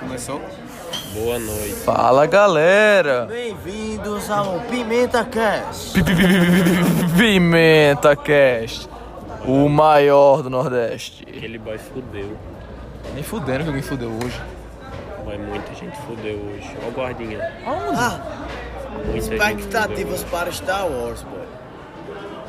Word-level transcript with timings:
Começou? 0.00 0.42
Boa 1.14 1.38
noite. 1.38 1.72
Fala 1.76 2.26
galera! 2.26 3.24
Bem-vindos 3.24 4.30
ao 4.30 4.60
Pimenta 4.70 5.24
Cast. 5.24 5.94
Pi- 5.94 6.02
pi- 6.04 6.14
pi- 6.14 6.22
pi- 6.22 7.08
pi- 7.14 7.18
Pimenta 7.18 8.14
Cast, 8.14 8.90
o 9.46 9.66
maior 9.70 10.42
do 10.42 10.50
Nordeste. 10.50 11.24
Aquele 11.26 11.56
boy 11.58 11.78
fudeu. 11.78 12.36
Nem 13.14 13.22
fudendo 13.22 13.60
que 13.62 13.68
alguém 13.68 13.82
fudeu 13.82 14.10
hoje. 14.22 14.38
Boy, 15.24 15.38
muita 15.38 15.74
gente 15.74 15.96
fudeu 16.06 16.34
hoje. 16.36 16.76
Ó, 16.86 16.90
guardinha. 16.90 17.40
Ah, 17.66 18.20
Muita 18.92 19.12
gente 19.12 19.18
expectativas 19.32 20.24
para 20.24 20.52
Star 20.52 20.86
Wars, 20.86 21.22
boy. 21.22 21.40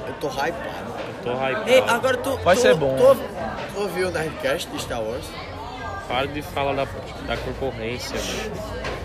Eu 0.05 0.13
tô 0.15 0.27
hypado. 0.27 0.93
Eu 1.07 1.23
tô 1.23 1.31
hypado. 1.31 1.69
Ei, 1.69 1.79
agora 1.87 2.17
tu. 2.17 2.35
Vai 2.43 2.57
tu, 2.57 2.61
ser 2.61 2.75
bom. 2.75 2.97
Tu, 2.97 3.73
tu 3.73 3.81
ouviu 3.83 4.09
o 4.09 4.11
Nerdcast 4.11 4.69
de 4.69 4.81
Star 4.81 5.01
Wars? 5.01 5.23
Para 6.09 6.25
de 6.27 6.41
falar 6.41 6.73
da, 6.73 6.85
da 7.27 7.37
concorrência, 7.37 8.17
mano. 8.17 8.51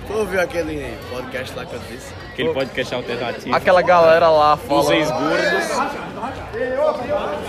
Tu 0.06 0.12
ouviu 0.14 0.40
aquele 0.40 0.96
podcast 1.10 1.54
lá 1.54 1.66
que 1.66 1.74
eu 1.74 1.80
disse? 1.90 2.14
Aquele 2.32 2.54
podcast 2.54 2.94
alternativo. 2.94 3.54
Aquela 3.54 3.82
galera 3.82 4.30
lá 4.30 4.54
Dos 4.54 4.64
fala. 4.64 4.96
ex-gordos. 4.96 5.68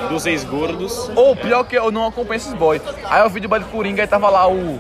Dos 0.10 0.26
ex-gordos. 0.26 1.10
Ou 1.16 1.38
pior 1.38 1.64
que 1.64 1.78
eu 1.78 1.90
não 1.90 2.06
acompanho 2.06 2.36
esses 2.38 2.54
boys. 2.54 2.82
Aí 3.06 3.22
eu 3.22 3.30
vi 3.30 3.40
de 3.40 3.48
boy 3.48 3.60
de 3.60 3.66
Coringa 3.66 4.04
e 4.04 4.08
tava 4.08 4.30
lá 4.30 4.46
o 4.46 4.78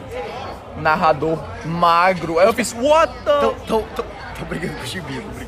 narrador 0.76 1.40
magro. 1.64 2.38
Aí 2.38 2.46
eu 2.46 2.54
fiz, 2.54 2.74
what 2.74 3.14
the... 3.24 3.40
Tô, 3.40 3.52
tô, 3.66 3.80
tô, 3.96 4.04
tô 4.04 4.46
brigando 4.46 4.76
com 4.76 4.84
o 4.84 5.02
brigando. 5.02 5.48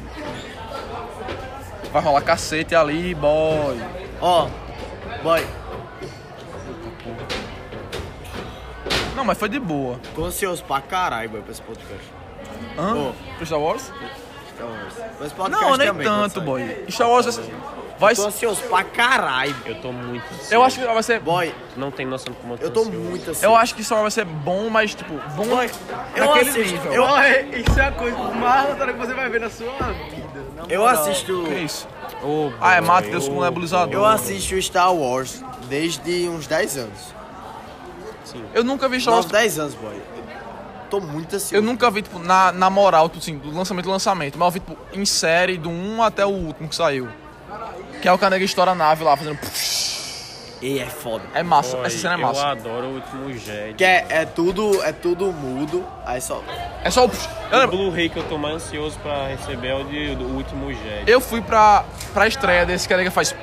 Vai 1.92 2.02
rolar 2.02 2.22
cacete 2.22 2.74
ali, 2.76 3.14
boy. 3.14 3.78
Ó, 4.22 4.48
boy, 5.22 5.46
Não, 9.18 9.26
mas 9.26 9.38
foi 9.38 9.50
de 9.50 9.60
boa. 9.60 10.00
tô 10.16 10.24
ansioso 10.26 10.64
pra 10.64 10.80
caralho, 10.80 11.30
boy, 11.30 11.42
pra 11.42 11.52
esse 11.52 11.62
podcast. 11.62 12.04
Hã? 12.78 12.94
Ô. 12.96 13.14
Pro 13.36 13.46
Star 13.46 13.60
Wars? 13.60 13.82
Star 14.56 14.68
Wars. 14.68 14.94
Mas 15.20 15.34
podcast 15.34 15.50
Não, 15.66 15.76
nem 15.78 15.88
também, 15.88 16.08
quando 16.08 16.22
tanto, 16.22 16.34
sai. 16.36 16.44
boy. 16.46 16.86
Star 16.90 17.10
Wars 17.10 17.26
vai- 17.36 17.46
vai... 18.00 18.16
Tô 18.16 18.28
ansioso 18.28 18.62
pra 18.70 18.84
caralho. 18.84 19.56
Eu 19.66 19.76
tô 19.82 19.92
muito 19.92 20.24
ansioso. 20.32 20.54
Eu 20.54 20.64
acho 20.64 20.80
que 20.80 20.86
vai 20.86 21.02
ser... 21.04 21.20
Boy, 21.20 21.54
Tu 21.74 21.80
não 21.80 21.90
tem 21.90 22.06
noção 22.06 22.32
de 22.32 22.40
como 22.40 22.54
eu 22.54 22.58
tô 22.60 22.64
eu 22.66 22.70
tô 22.72 22.80
ansioso. 22.82 23.00
muito 23.00 23.22
ansioso. 23.32 23.44
Eu 23.46 23.56
acho 23.56 23.74
que 23.76 23.84
Star 23.84 23.98
Wars 24.02 24.14
vai 24.16 24.24
ser 24.24 24.32
bom, 24.32 24.70
mas 24.70 24.94
tipo, 24.94 25.14
bom 25.36 25.46
Boy, 25.48 25.70
eu 26.16 26.26
naquele 26.28 26.50
assisto, 26.52 26.72
nível. 26.74 26.94
eu, 26.94 27.04
Isso 27.60 27.80
é 27.80 27.86
a 27.88 27.92
coisa 27.92 28.18
mais 28.18 28.62
aleatória 28.66 28.94
que 28.94 29.00
você 29.00 29.14
vai 29.16 29.30
ver 29.30 29.42
na 29.42 29.50
sua 29.50 29.72
vida. 30.12 30.46
na 30.56 30.64
eu 30.70 30.86
assisto. 30.88 31.44
Que 31.48 31.56
isso? 31.56 31.88
Ô, 32.24 32.52
Ah, 32.62 32.76
é 32.76 32.80
boy, 32.82 32.88
mata 32.88 33.10
Deus 33.10 33.28
com 33.28 33.38
ô, 33.38 33.44
nebulizador. 33.44 33.92
Eu 33.94 34.06
assisto 34.06 34.62
Star 34.62 34.94
Wars 34.94 35.44
desde 35.68 36.30
uns 36.30 36.46
10 36.46 36.78
anos. 36.78 37.17
Eu 38.54 38.64
nunca 38.64 38.88
vi 38.90 39.00
Star 39.00 39.14
Wars. 39.14 39.26
Nossa, 39.26 39.38
10 39.38 39.60
anos, 39.60 39.76
boy. 39.76 39.96
Eu 39.96 40.90
tô 40.90 41.00
muito 41.00 41.36
ansioso. 41.36 41.56
Eu 41.56 41.62
nunca 41.62 41.90
vi, 41.92 42.02
tipo, 42.02 42.20
na, 42.20 42.52
na 42.52 42.70
moral, 42.70 43.10
tipo, 43.10 43.20
assim, 43.20 43.38
do 43.38 43.52
lançamento 43.52 43.86
do 43.86 43.92
lançamento, 43.92 44.38
mas 44.38 44.46
eu 44.48 44.52
vi, 44.52 44.60
tipo, 44.60 44.78
em 44.94 45.06
série, 45.06 45.58
do 45.58 45.70
1 45.70 46.04
até 46.04 46.26
o 46.26 46.30
último 46.30 46.68
que 46.70 46.76
saiu. 46.76 47.08
Que 48.02 48.08
é 48.08 48.14
o 48.14 48.18
Canega 48.18 48.44
estoura 48.46 48.72
a 48.72 48.76
nave 48.76 49.04
lá, 49.04 49.16
fazendo. 49.18 49.40
E 50.62 50.80
é 50.80 50.86
foda. 50.88 51.24
É 51.36 51.44
massa, 51.44 51.78
boy, 51.78 51.86
essa 51.86 51.98
cena 52.00 52.16
é 52.16 52.18
Eu 52.18 52.22
massa. 52.22 52.48
adoro 52.48 52.88
o 52.88 52.96
último 52.96 53.32
Jedi. 53.38 53.74
Que 53.76 53.84
é, 53.84 54.06
é 54.10 54.26
tudo, 54.26 54.82
é 54.84 54.92
tudo 54.92 55.32
mudo, 55.32 55.86
aí 56.06 56.20
só. 56.20 56.42
É 56.84 56.90
só 56.90 57.06
o. 57.06 57.12
Eu, 57.52 57.64
O 57.66 57.68
Blu-ray 57.68 58.10
que 58.10 58.18
eu 58.18 58.24
tô 58.24 58.38
mais 58.40 58.56
ansioso 58.56 58.98
pra 59.00 59.28
receber 59.28 59.68
é 59.68 59.76
o 59.76 59.84
de, 59.84 60.16
do 60.16 60.26
último 60.26 60.74
Jedi. 60.74 61.04
eu 61.06 61.22
fui 61.22 61.42
pra, 61.42 61.86
pra 62.14 62.28
estreia 62.28 62.66
desse 62.66 62.90
Canega 62.90 63.12
faz. 63.12 63.36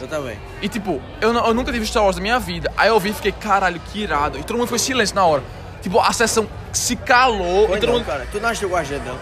Eu 0.00 0.06
também. 0.08 0.38
E 0.60 0.68
tipo, 0.68 1.00
eu, 1.20 1.32
não- 1.32 1.46
eu 1.46 1.54
nunca 1.54 1.72
tive 1.72 1.86
Star 1.86 2.02
Wars 2.04 2.16
na 2.16 2.22
minha 2.22 2.38
vida. 2.38 2.70
Aí 2.76 2.88
eu 2.88 3.00
vi 3.00 3.10
e 3.10 3.14
fiquei, 3.14 3.32
caralho, 3.32 3.80
que 3.80 4.00
irado. 4.02 4.38
E 4.38 4.42
todo 4.44 4.58
mundo 4.58 4.68
foi 4.68 4.78
silêncio 4.78 5.14
na 5.16 5.24
hora. 5.24 5.42
Tipo, 5.80 6.00
a 6.00 6.12
sessão 6.12 6.46
se 6.72 6.96
calou 6.96 7.68
Foi 7.68 7.78
e 7.78 7.80
todo 7.80 7.88
não, 7.90 7.96
mundo. 7.98 8.06
cara. 8.06 8.26
Tu 8.30 8.38
não 8.40 8.48
assistiu 8.48 8.68
com 8.68 8.76
a 8.76 8.84
gente, 8.84 9.02
não? 9.04 9.18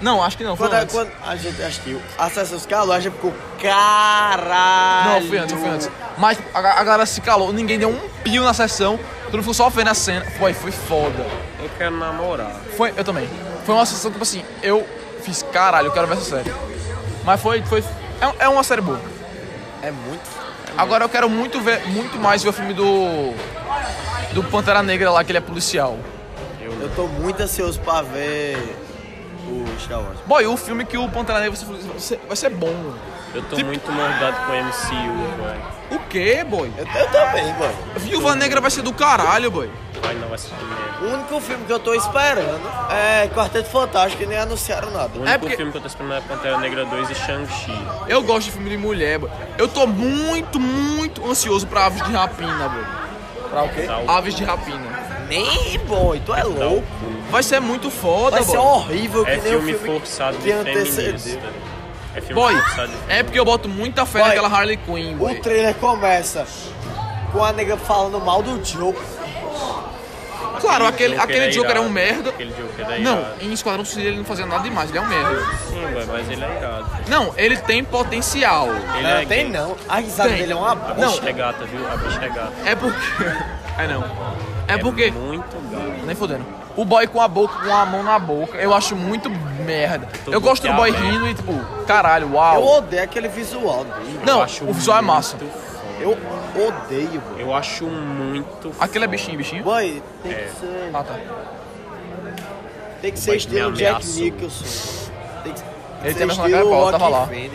Não, 0.00 0.22
acho 0.22 0.36
que 0.38 0.44
não, 0.44 0.56
foi 0.56 0.68
Quando, 0.68 0.74
a- 0.78 0.82
antes. 0.82 0.94
quando 0.94 1.10
a 1.26 1.36
gente 1.36 1.62
assistiu, 1.62 2.00
a 2.16 2.30
sessão 2.30 2.58
se 2.58 2.66
calou, 2.68 2.94
a 2.94 3.00
gente 3.00 3.12
ficou 3.14 3.34
caralho. 3.60 5.10
Não, 5.10 5.20
eu 5.20 5.28
fui 5.28 5.38
antes, 5.38 5.52
eu 5.52 5.58
fui 5.58 5.68
antes. 5.68 5.90
Mas 6.18 6.38
a, 6.54 6.58
a 6.58 6.84
galera 6.84 7.06
se 7.06 7.20
calou, 7.20 7.52
ninguém 7.52 7.78
deu 7.78 7.88
um 7.88 8.08
pio 8.22 8.42
na 8.42 8.52
sessão, 8.54 8.98
todo 9.24 9.34
mundo 9.34 9.42
ficou 9.42 9.54
só 9.54 9.68
vendo 9.68 9.88
a 9.88 9.94
cena. 9.94 10.24
Foi, 10.38 10.52
foi 10.52 10.70
foda. 10.70 11.26
Eu 11.62 11.70
quero 11.78 11.96
namorar. 11.96 12.52
Foi, 12.76 12.92
eu 12.96 13.04
também. 13.04 13.28
Foi 13.64 13.74
uma 13.74 13.86
sessão, 13.86 14.10
tipo 14.10 14.22
assim, 14.22 14.42
eu 14.62 14.86
fiz, 15.22 15.42
caralho, 15.42 15.88
eu 15.88 15.92
quero 15.92 16.06
ver 16.06 16.14
essa 16.14 16.36
série. 16.36 16.52
Mas 17.24 17.40
foi, 17.40 17.62
foi, 17.62 17.84
é, 18.20 18.44
é 18.44 18.48
uma 18.48 18.64
série 18.64 18.80
boa. 18.80 19.00
É 19.82 19.90
muito. 19.90 20.22
Agora 20.76 21.04
eu 21.04 21.08
quero 21.08 21.28
muito 21.28 21.60
ver, 21.60 21.86
muito 21.86 22.18
mais 22.18 22.42
ver 22.42 22.48
o 22.48 22.52
filme 22.52 22.72
do, 22.72 23.32
do 24.32 24.42
Pantera 24.44 24.82
Negra 24.82 25.10
lá, 25.10 25.22
que 25.24 25.30
ele 25.30 25.38
é 25.38 25.42
policial. 25.42 25.98
Eu 26.80 26.88
tô 26.96 27.06
muito 27.06 27.42
ansioso 27.42 27.78
pra 27.80 28.00
ver 28.00 28.56
Wars. 29.88 30.18
Boy, 30.26 30.46
o 30.46 30.56
filme 30.56 30.84
que 30.84 30.96
o 30.98 31.08
Pantera 31.08 31.40
Negra 31.40 31.56
vai 31.56 31.98
ser, 31.98 32.20
vai 32.26 32.36
ser- 32.36 32.50
bom. 32.50 32.94
Eu 33.32 33.42
tô 33.42 33.54
Tipo- 33.54 33.68
muito 33.68 33.92
mordado 33.92 34.36
com 34.44 34.52
o 34.52 34.56
MCU, 34.56 35.36
boy. 35.38 35.96
O 35.96 35.98
quê, 36.08 36.44
boy? 36.44 36.72
Eu, 36.76 36.84
eu 36.84 37.06
também, 37.10 37.52
boy. 37.54 37.70
Viúva 37.96 38.34
Negra 38.34 38.60
vai 38.60 38.70
ser 38.72 38.82
do 38.82 38.92
caralho, 38.92 39.50
boy. 39.52 39.70
Vai 40.02 40.14
não, 40.14 40.28
vai 40.28 40.36
ser 40.38 40.50
merda. 40.54 41.04
O 41.06 41.14
único 41.14 41.40
filme 41.40 41.64
que 41.64 41.72
eu 41.72 41.78
tô 41.78 41.94
esperando 41.94 42.60
é 42.90 43.28
Quarteto 43.28 43.68
Fantástico 43.68 44.22
e 44.22 44.26
nem 44.26 44.36
anunciaram 44.38 44.90
nada. 44.90 45.10
O 45.14 45.18
único 45.18 45.28
É 45.28 45.38
porque- 45.38 45.56
filme 45.56 45.70
que 45.70 45.78
eu 45.78 45.82
tô 45.82 45.86
esperando 45.86 46.14
é 46.14 46.20
Pantera 46.22 46.58
Negra 46.58 46.84
2 46.86 47.08
e 47.10 47.14
Shang-Chi. 47.14 47.86
Eu 48.08 48.22
gosto 48.22 48.46
de 48.46 48.52
filme 48.52 48.70
de 48.70 48.76
mulher, 48.76 49.18
boy. 49.20 49.30
Eu 49.56 49.68
tô 49.68 49.86
muito, 49.86 50.58
muito 50.58 51.24
ansioso 51.30 51.66
pra 51.68 51.86
Aves 51.86 52.02
de 52.02 52.12
Rapina, 52.12 52.68
boy. 52.68 52.84
Pra 53.50 53.62
o 53.64 53.68
quê? 53.68 53.86
Aves 54.08 54.34
de 54.34 54.42
Rapina. 54.44 54.99
Nem, 55.30 55.78
boy, 55.86 56.20
tu 56.26 56.34
é 56.34 56.42
tá 56.42 56.46
o 56.48 56.58
louco. 56.58 56.86
Vai 57.30 57.42
ser 57.42 57.60
muito 57.60 57.90
foda, 57.90 58.36
Vai 58.36 58.44
ser 58.44 58.56
boy. 58.56 58.66
horrível 58.66 59.24
que 59.24 59.30
É 59.30 59.36
nem 59.36 59.42
filme 59.44 59.74
o 59.74 59.78
filme 59.78 59.98
forçado 60.00 60.36
de 60.38 60.52
antecedeu. 60.52 61.18
feminista. 61.18 61.40
É 62.14 62.20
filme 62.20 62.34
Boy, 62.34 62.54
forçado 62.56 62.88
de 62.88 63.12
é 63.12 63.22
porque 63.22 63.38
eu 63.38 63.44
boto 63.44 63.68
muita 63.68 64.04
fé 64.04 64.18
Boy, 64.18 64.28
naquela 64.28 64.48
Harley 64.48 64.76
Quinn, 64.76 65.14
O 65.14 65.18
boy. 65.18 65.40
trailer 65.40 65.74
começa 65.76 66.44
com 67.32 67.44
a 67.44 67.52
nega 67.52 67.76
falando 67.76 68.20
mal 68.20 68.42
do 68.42 68.58
Joker. 68.58 69.00
Claro, 70.60 70.86
aquele, 70.86 71.14
Joker 71.14 71.24
aquele 71.24 71.46
é 71.46 71.48
Joker 71.50 71.70
é 71.76 71.80
um 71.80 71.82
irado. 71.84 71.90
merda. 71.94 72.30
Aquele 72.30 72.52
Joker 72.52 72.90
é 72.90 72.98
Não, 72.98 73.24
em 73.40 73.52
Esquadrão 73.52 73.84
Suicida 73.84 74.08
ele 74.08 74.18
não 74.18 74.24
fazia 74.26 74.44
nada 74.44 74.62
demais, 74.62 74.90
ele 74.90 74.98
é 74.98 75.00
um 75.00 75.06
merda. 75.06 75.40
Sim, 75.68 76.06
mas 76.06 76.28
ele 76.28 76.44
é 76.44 76.56
irado. 76.58 76.86
Não, 77.08 77.32
ele 77.36 77.56
tem 77.56 77.82
potencial. 77.82 78.66
Ele 78.68 79.02
Não, 79.02 79.10
é 79.10 79.24
tem 79.24 79.44
gay. 79.44 79.48
não. 79.48 79.76
A 79.88 79.96
risada 80.00 80.28
Tem. 80.28 80.38
dele 80.38 80.52
é 80.52 80.56
uma 80.56 80.72
A 80.72 80.74
bosta. 80.74 81.00
Não. 81.00 81.12
bicha 81.12 81.28
é 81.28 81.32
gata, 81.32 81.64
viu? 81.64 81.86
A 81.88 81.96
bicha 81.96 82.24
é 82.24 82.28
gata. 82.28 82.52
É 82.66 82.74
porque. 82.74 82.98
É 83.78 83.86
não. 83.86 84.04
É 84.74 84.78
porque. 84.78 85.10
muito. 85.10 85.44
Nem 86.06 86.14
fodendo. 86.16 86.44
O 86.76 86.84
boy 86.84 87.06
com 87.08 87.20
a 87.20 87.28
boca, 87.28 87.54
com 87.64 87.74
a 87.74 87.84
mão 87.84 88.02
na 88.02 88.18
boca, 88.18 88.56
eu 88.56 88.72
acho 88.72 88.94
muito 88.96 89.28
merda. 89.66 90.08
Todo 90.24 90.32
Eu 90.32 90.40
gosto 90.40 90.66
do 90.66 90.72
boy 90.74 90.88
aberto. 90.90 91.04
rindo 91.04 91.28
e 91.28 91.34
tipo, 91.34 91.52
caralho, 91.86 92.28
Eu 92.28 92.32
uau. 92.34 92.64
odeio 92.78 93.02
aquele 93.02 93.28
visual 93.28 93.84
dele. 93.84 94.20
Não, 94.24 94.38
Eu 94.38 94.42
acho 94.42 94.64
o 94.64 94.72
visual 94.72 94.98
é 94.98 95.02
massa. 95.02 95.36
foda. 95.36 95.50
Eu 96.00 96.16
odeio, 96.66 97.20
boy. 97.20 97.42
Eu 97.42 97.54
acho 97.54 97.84
muito 97.86 98.72
Aquele 98.80 99.04
é 99.04 99.08
bichinho, 99.08 99.36
bichinho? 99.36 99.62
Boy, 99.64 100.02
tem 100.22 100.32
É. 100.32 100.34
que 100.36 100.60
ser. 100.60 100.90
Ah, 100.94 101.02
tá. 101.02 101.14
Tem 103.02 103.12
que 103.12 103.18
ser 103.18 103.36
estilo 103.36 103.72
Jack. 103.72 104.06
Nicholson. 104.06 105.10
Tem 105.42 105.52
que 105.52 105.60
Ele 106.02 106.08
ser 106.12 106.14
tem 106.14 106.22
a 106.22 106.26
mesma 106.26 106.50
cara 106.50 106.92
tava 106.92 107.08
lá. 107.08 107.26
Boy. 107.26 107.50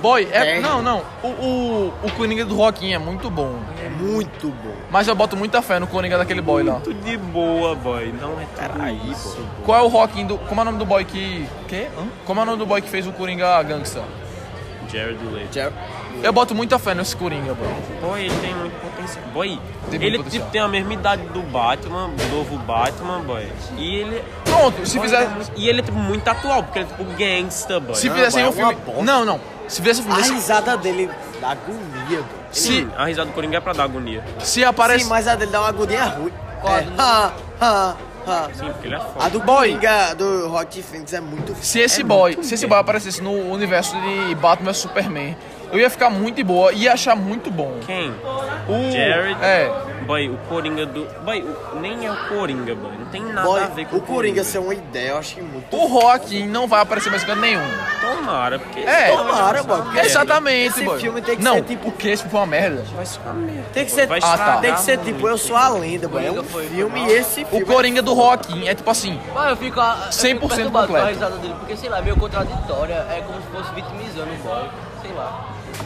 Boy, 0.00 0.28
é. 0.30 0.60
Não, 0.60 0.80
não. 0.82 1.02
O, 1.22 1.26
o, 1.28 1.94
o 2.04 2.12
Coringa 2.12 2.44
do 2.44 2.54
Rockinho 2.54 2.94
é 2.94 2.98
muito 2.98 3.28
bom. 3.30 3.56
É 3.84 3.88
muito 3.88 4.48
bom. 4.48 4.74
Mas 4.90 5.08
eu 5.08 5.14
boto 5.14 5.36
muita 5.36 5.60
fé 5.60 5.78
no 5.80 5.86
Coringa 5.86 6.16
daquele 6.18 6.40
boy 6.40 6.62
lá. 6.62 6.74
muito 6.74 6.94
de 6.94 7.16
boa, 7.16 7.74
boy. 7.74 8.12
Não 8.20 8.32
é 8.40 8.44
tudo 8.44 8.72
Peraí, 8.78 9.00
isso, 9.10 9.36
boy. 9.36 9.46
Qual 9.64 9.78
é 9.78 9.82
o 9.82 9.88
Rockinho 9.88 10.28
do. 10.28 10.38
Como 10.38 10.60
é 10.60 10.62
o 10.62 10.64
nome 10.64 10.78
do 10.78 10.84
boy 10.86 11.04
que. 11.04 11.48
Quê? 11.66 11.88
Hã? 11.98 12.06
Como 12.24 12.38
é 12.40 12.42
o 12.42 12.46
nome 12.46 12.58
do 12.58 12.66
boy 12.66 12.80
que 12.80 12.88
fez 12.88 13.06
o 13.06 13.12
Coringa 13.12 13.62
Gangsta? 13.62 14.02
Jared 14.90 15.18
Leto. 15.32 15.52
Jer- 15.52 15.72
Eu 16.22 16.32
boto 16.32 16.54
muita 16.54 16.78
fé 16.78 16.94
nesse 16.94 17.14
Coringa, 17.14 17.52
boy. 17.54 17.68
Boy, 18.00 18.20
ele 18.24 18.36
tem 18.40 18.54
muito 18.54 18.72
potencial. 18.80 19.24
Boy, 19.34 19.48
Tem 19.48 19.58
muito 19.90 20.02
ele 20.02 20.16
potencial. 20.18 20.40
tipo, 20.42 20.52
tem 20.52 20.60
a 20.62 20.68
mesma 20.68 20.94
idade 20.94 21.22
do 21.28 21.42
Batman, 21.42 22.08
do 22.10 22.36
novo 22.36 22.56
Batman, 22.58 23.20
boy. 23.20 23.46
E 23.76 23.96
ele. 23.96 24.22
Pronto, 24.44 24.86
se 24.86 24.96
boy, 24.98 25.06
fizer. 25.08 25.28
E 25.56 25.68
ele 25.68 25.80
é 25.80 25.82
tipo, 25.82 25.98
muito 25.98 26.26
atual, 26.26 26.62
porque 26.62 26.78
ele 26.78 26.88
é 26.88 26.96
tipo 26.96 27.04
gangsta, 27.18 27.78
boy. 27.80 27.94
Se 27.96 28.08
Não, 28.08 28.14
fizessem 28.14 28.44
boy, 28.44 28.50
um 28.50 28.52
é 28.54 28.56
filme. 28.56 28.74
bosta. 28.86 29.02
Não, 29.02 29.24
não. 29.26 29.40
Se 29.68 29.82
fizesse 29.82 30.06
um 30.08 30.12
A 30.12 30.16
filme. 30.16 30.32
risada 30.34 30.76
dele 30.76 31.10
dá 31.40 31.50
agonia, 31.50 32.18
boy. 32.20 32.26
Se, 32.50 32.60
Sim, 32.68 32.90
a 32.96 33.04
risada 33.04 33.26
do 33.30 33.34
Coringa 33.34 33.58
é 33.58 33.60
pra 33.60 33.72
dar 33.74 33.84
agonia. 33.84 34.24
se 34.40 34.64
aparece. 34.64 35.04
Sim, 35.04 35.10
mas 35.10 35.28
a 35.28 35.34
dele 35.36 35.50
dá 35.52 35.60
uma 35.60 35.68
agonia 35.68 36.04
ruim. 36.04 36.32
É. 36.64 36.86
Ha, 36.98 37.32
ha, 37.60 37.96
ha. 38.26 38.48
Sim, 38.54 38.66
porque 38.72 38.88
ele 38.88 38.94
é 38.94 38.98
A 38.98 39.00
foda. 39.00 39.30
do 39.30 39.40
Boy. 39.40 39.68
Coringa 39.74 40.14
do 40.14 40.48
Rock 40.48 40.82
Phoenix 40.82 41.12
é 41.12 41.20
muito 41.20 41.54
Se 41.62 41.78
esse 41.80 42.00
é 42.00 42.04
boy, 42.04 42.38
se 42.42 42.54
esse 42.54 42.66
boy 42.66 42.78
aparecesse 42.78 43.22
no 43.22 43.30
universo 43.52 43.94
de 44.00 44.34
Batman 44.34 44.72
vs 44.72 44.78
Superman, 44.78 45.36
eu 45.72 45.78
ia 45.78 45.90
ficar 45.90 46.10
muito 46.10 46.36
de 46.36 46.44
boa, 46.44 46.72
ia 46.72 46.92
achar 46.92 47.14
muito 47.16 47.50
bom. 47.50 47.78
Quem? 47.86 48.10
O 48.68 48.90
Jared? 48.92 49.36
É. 49.42 49.88
Boy, 50.06 50.30
o 50.30 50.38
Coringa 50.48 50.86
do. 50.86 51.04
Boy, 51.22 51.42
o- 51.42 51.80
nem 51.80 52.06
é 52.06 52.10
o 52.10 52.16
Coringa, 52.28 52.74
boy. 52.74 52.92
Não 52.98 53.06
tem 53.06 53.22
nada 53.22 53.46
Boy, 53.46 53.62
a 53.62 53.66
ver 53.66 53.86
com 53.86 53.96
o 53.96 54.00
Coringa 54.00 54.42
ser 54.42 54.58
uma 54.58 54.72
ideia, 54.74 55.10
eu 55.10 55.18
achei 55.18 55.42
muito. 55.42 55.76
O 55.76 55.86
Joaquim 55.88 56.46
não 56.46 56.66
vai 56.66 56.80
aparecer 56.80 57.10
mais 57.10 57.24
canto 57.24 57.40
nenhum. 57.40 57.60
Tomara, 58.00 58.58
porque. 58.58 58.80
É. 58.80 59.08
Tomara, 59.14 59.62
boy. 59.62 59.82
porque 59.82 59.98
Exatamente, 59.98 60.68
esse 60.68 60.84
boy. 60.84 60.98
filme 60.98 61.20
tem 61.20 61.36
que 61.36 61.42
não, 61.44 61.54
ser 61.56 61.62
tipo. 61.64 61.90
porque 61.90 62.08
esse 62.08 62.22
filme 62.22 62.30
foi 62.30 62.40
uma 62.40 62.46
merda. 62.46 62.84
Vai 62.96 63.04
ser 63.04 63.20
uma 63.20 63.34
merda. 63.34 63.64
Tem 63.74 63.84
que 63.84 63.90
ser, 63.90 64.06
Vai 64.06 64.20
Ah, 64.22 64.38
tá. 64.38 64.56
tem 64.58 64.72
que 64.74 64.80
ser 64.80 64.98
tipo, 64.98 65.28
eu 65.28 65.36
sou 65.36 65.56
a 65.56 65.68
lenda, 65.68 66.08
boy. 66.08 66.24
É 66.24 66.30
um 66.32 66.42
filme 66.42 67.00
e 67.06 67.12
esse 67.12 67.42
O 67.42 67.46
filme. 67.46 67.64
Coringa 67.66 68.00
do 68.00 68.14
Joaquim 68.14 68.66
é 68.66 68.74
tipo 68.74 68.90
assim, 68.90 69.20
Mas 69.34 69.50
eu 69.50 69.56
fico, 69.58 69.78
a- 69.78 70.04
eu 70.06 70.12
100% 70.12 70.38
fico 70.40 70.48
perturbado 70.48 70.88
com 70.88 70.94
a 70.94 70.98
completo. 71.00 71.08
risada 71.08 71.36
dele, 71.36 71.54
porque 71.58 71.76
sei 71.76 71.90
lá, 71.90 71.98
é 71.98 72.02
meio 72.02 72.16
contraditória, 72.16 72.94
é 73.10 73.22
como 73.26 73.38
se 73.42 73.46
fosse 73.48 73.74
vitimizando 73.74 74.30
o 74.32 74.36
boy, 74.38 74.64
sei 75.02 75.12
lá. 75.12 75.44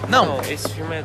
Não, 0.08 0.24
Não, 0.36 0.40
esse 0.42 0.68
filme 0.70 0.96
é. 0.96 1.04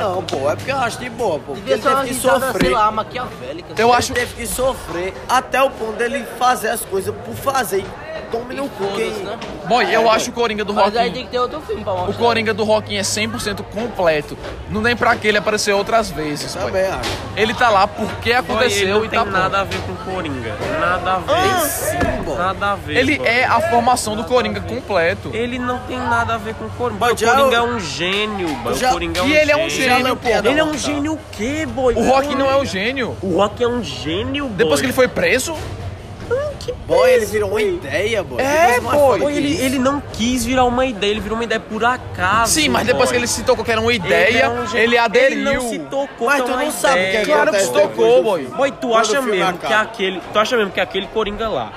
Não, 0.00 0.22
pô, 0.22 0.50
é 0.50 0.56
porque 0.56 0.70
eu 0.72 0.76
acho 0.78 0.98
de 0.98 1.08
boa, 1.10 1.38
pô. 1.38 1.52
Porque 1.54 1.60
Devia 1.60 1.74
ele 1.74 1.82
ser 1.82 1.88
uma 1.88 1.96
teve 2.02 2.08
que 2.08 2.14
risada, 2.14 2.40
sei 2.40 2.52
sofrer. 2.52 2.70
lá, 2.70 2.90
maquiavélica. 2.90 3.74
eu 3.80 3.88
Ele 3.88 3.96
acho 3.96 4.12
teve 4.12 4.34
que 4.34 4.46
sofrer 4.46 5.14
até 5.28 5.62
o 5.62 5.70
ponto 5.70 5.92
dele 5.92 6.24
fazer 6.38 6.68
as 6.70 6.80
coisas 6.82 7.14
por 7.24 7.34
fazer. 7.34 7.80
E 7.80 8.30
tome 8.30 8.54
no 8.54 8.68
cu 8.68 8.86
quem. 8.96 9.10
né? 9.10 9.38
Boy, 9.66 9.94
eu 9.94 10.10
acho 10.10 10.30
o 10.30 10.32
Coringa 10.32 10.64
do 10.64 10.74
Mas 10.74 10.96
aí 10.96 11.10
tem 11.12 11.24
que 11.24 11.30
ter 11.30 11.38
outro 11.38 11.60
filme 11.60 11.82
pra 11.84 11.92
O 11.92 11.98
mostrar. 12.06 12.16
Coringa 12.16 12.52
do 12.54 12.64
Joaquim 12.64 12.96
é 12.96 13.02
100% 13.02 13.62
completo. 13.72 14.36
Não 14.70 14.82
tem 14.82 14.96
pra 14.96 15.14
que 15.16 15.26
ele 15.28 15.38
aparecer 15.38 15.72
outras 15.72 16.10
vezes. 16.10 16.54
Também 16.54 16.86
acho. 16.86 17.10
Ele 17.36 17.54
tá 17.54 17.68
lá 17.70 17.86
porque 17.86 18.30
Boy, 18.30 18.30
ele 18.30 18.34
aconteceu 18.34 18.88
não 18.98 19.04
e 19.04 19.08
tem 19.08 19.18
tá 19.18 19.24
nada 19.24 19.48
pronto. 19.50 19.60
a 19.60 19.64
ver 19.64 19.80
com 19.82 19.92
o 19.92 20.14
Coringa. 20.14 20.56
Nada 20.80 21.12
a 21.14 21.18
ver. 21.18 21.60
Sim, 21.68 22.22
boy. 22.24 22.36
Nada 22.38 22.72
a 22.72 22.74
ver. 22.76 22.96
Ele 22.96 23.20
é 23.24 23.44
a 23.44 23.60
formação 23.70 24.14
do 24.16 24.24
Coringa 24.24 24.60
completo. 24.60 25.30
Ele 25.34 25.58
não 25.58 25.78
tem 25.80 25.98
nada 25.98 26.34
a 26.34 26.38
ver 26.38 26.54
com 26.54 26.64
o 26.66 26.70
Coringa. 26.70 26.98
Mas 27.00 27.20
o 27.22 27.24
Coringa 27.26 27.56
é 27.56 27.62
um 27.62 27.80
gênio, 27.80 28.48
boy. 28.56 28.74
já- 28.74 28.88
O 28.90 28.92
Coringa 28.92 29.20
é 29.20 29.22
um 29.22 29.28
E 29.28 29.36
ele 29.36 29.50
é 29.52 29.56
um 29.56 29.68
gênio. 29.70 29.96
gênio, 29.96 30.16
pô. 30.16 30.28
Ele 30.28 30.60
é 30.60 30.64
um 30.64 30.76
gênio 30.78 31.12
o 31.14 31.18
quê, 31.32 31.66
boy? 31.66 31.94
O 31.94 32.04
Joaquim 32.04 32.34
não 32.34 32.50
é 32.50 32.56
o 32.56 32.64
gênio. 32.64 33.16
O 33.22 33.36
Rock 33.36 33.62
é 33.62 33.68
um 33.68 33.82
gênio, 33.82 34.44
boy. 34.46 34.56
Depois 34.56 34.80
que 34.80 34.86
ele 34.86 34.92
foi 34.92 35.08
preso, 35.08 35.54
Boy, 36.86 37.10
ele 37.10 37.26
virou 37.26 37.50
uma 37.50 37.62
ideia, 37.62 38.22
boy. 38.22 38.42
É, 38.42 38.80
boy. 38.80 39.20
Boy, 39.20 39.32
que 39.32 39.38
ele, 39.38 39.48
isso. 39.48 39.62
ele 39.62 39.78
não 39.78 40.00
quis 40.12 40.44
virar 40.44 40.64
uma 40.64 40.84
ideia, 40.86 41.10
ele 41.10 41.20
virou 41.20 41.36
uma 41.36 41.44
ideia 41.44 41.60
por 41.60 41.84
acaso. 41.84 42.52
sim, 42.52 42.68
mas 42.68 42.86
depois 42.86 43.08
boy. 43.08 43.12
que 43.12 43.16
ele 43.20 43.26
se 43.26 43.42
tocou 43.42 43.64
que 43.64 43.72
era 43.72 43.80
uma 43.80 43.92
Ele 43.92 44.04
ideia, 44.04 44.44
é 44.46 44.66
gênio. 44.66 44.84
ele 44.84 44.98
aderiu. 44.98 45.38
Ele 45.38 45.44
não 45.44 45.68
se 45.68 45.78
tocou 45.80 46.26
Mas 46.26 46.36
que 46.36 46.42
é 46.42 46.44
tu 46.52 46.58
não 46.58 46.70
sabe 46.70 47.00
o 47.00 47.10
que 47.10 47.16
é 47.16 47.24
Claro 47.24 47.52
que 47.52 47.60
se 47.60 47.72
tocou, 47.72 48.22
boy. 48.22 48.44
Boy, 48.46 48.70
tu 48.72 48.94
acha 48.94 49.20
mesmo 49.20 49.58
que 49.58 49.72
aquele. 49.72 50.20
Tu 50.32 50.38
acha 50.38 50.56
mesmo 50.56 50.72
que 50.72 50.80
aquele 50.80 51.06
Coringa 51.08 51.48
lá 51.48 51.72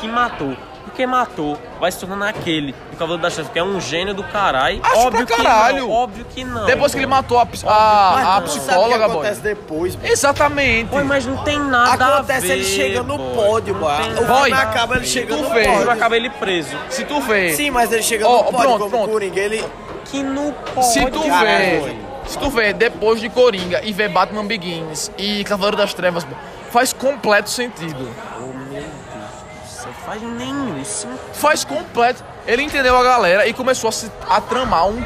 que 0.00 0.06
matou. 0.06 0.56
Porque 0.88 1.06
matou, 1.06 1.58
vai 1.80 1.92
se 1.92 1.98
tornando 2.00 2.24
aquele 2.24 2.72
do 2.90 2.96
Cavaleiro 2.96 3.22
das 3.22 3.34
Trevas, 3.34 3.52
que 3.52 3.58
é 3.58 3.62
um 3.62 3.80
gênio 3.80 4.14
do 4.14 4.24
caralho. 4.24 4.80
Acho 4.82 4.96
óbvio 5.06 5.26
pra 5.26 5.36
que 5.36 5.42
caralho. 5.42 5.78
não, 5.80 5.90
óbvio 5.90 6.24
que 6.24 6.44
não. 6.44 6.66
Depois 6.66 6.92
que 6.92 6.98
ele 6.98 7.06
boy. 7.06 7.16
matou 7.16 7.38
a, 7.38 7.42
a, 7.66 8.36
a 8.36 8.42
que 8.42 8.48
psicóloga, 8.48 8.98
boy. 9.08 9.16
acontece 9.16 9.40
depois, 9.40 9.94
boy. 9.94 10.10
Exatamente. 10.10 10.88
Boy, 10.88 11.04
mas 11.04 11.24
não 11.26 11.36
tem 11.44 11.58
nada 11.58 12.04
a 12.04 12.18
Acontece 12.18 12.46
ver. 12.46 12.52
ele 12.54 12.64
chega 12.64 13.02
no 13.02 13.16
boy. 13.18 13.34
pódio, 13.34 13.74
Não 13.74 13.80
boy. 13.80 14.24
O 14.24 14.26
Boy, 14.26 14.52
acaba 14.52 14.96
ele 14.96 15.06
chegando 15.06 15.38
tu 15.38 15.42
no. 15.44 15.48
Vai 15.50 15.64
pódio. 15.64 15.90
acabar 15.90 16.16
ele 16.16 16.30
preso. 16.30 16.76
Se 16.90 17.04
tu 17.04 17.20
vê, 17.20 17.52
Sim, 17.54 17.70
mas 17.70 17.92
ele 17.92 18.02
chega 18.02 18.26
Ó, 18.26 18.38
no 18.38 18.44
pódio 18.50 18.58
pronto, 18.60 18.90
pronto. 18.90 19.10
Coringa. 19.10 19.40
Ele... 19.40 19.64
Que 20.06 20.22
não 20.22 20.52
pode. 20.74 20.86
se 20.86 21.04
tu 21.10 21.20
caralho. 21.28 21.82
vê, 21.84 21.96
se 22.26 22.38
tu 22.38 22.50
vê 22.50 22.72
depois 22.72 23.20
de 23.20 23.28
Coringa 23.28 23.82
e 23.84 23.92
ver 23.92 24.08
Batman 24.08 24.46
Begins 24.46 25.10
e 25.18 25.44
Cavaleiro 25.44 25.76
das 25.76 25.92
Trevas, 25.92 26.26
faz 26.70 26.92
completo 26.94 27.50
sentido. 27.50 28.08
Oh, 28.38 28.46
meu 28.46 28.54
Deus 28.80 28.84
do 28.84 29.68
céu, 29.68 29.92
faz 30.08 30.22
nenhum 30.22 30.84
sentido. 30.84 31.20
Faz 31.34 31.64
completo. 31.64 32.24
Ele 32.46 32.62
entendeu 32.62 32.96
a 32.96 33.02
galera 33.02 33.46
e 33.46 33.52
começou 33.52 33.88
a, 33.88 33.92
se, 33.92 34.10
a 34.28 34.40
tramar 34.40 34.88
um 34.88 35.04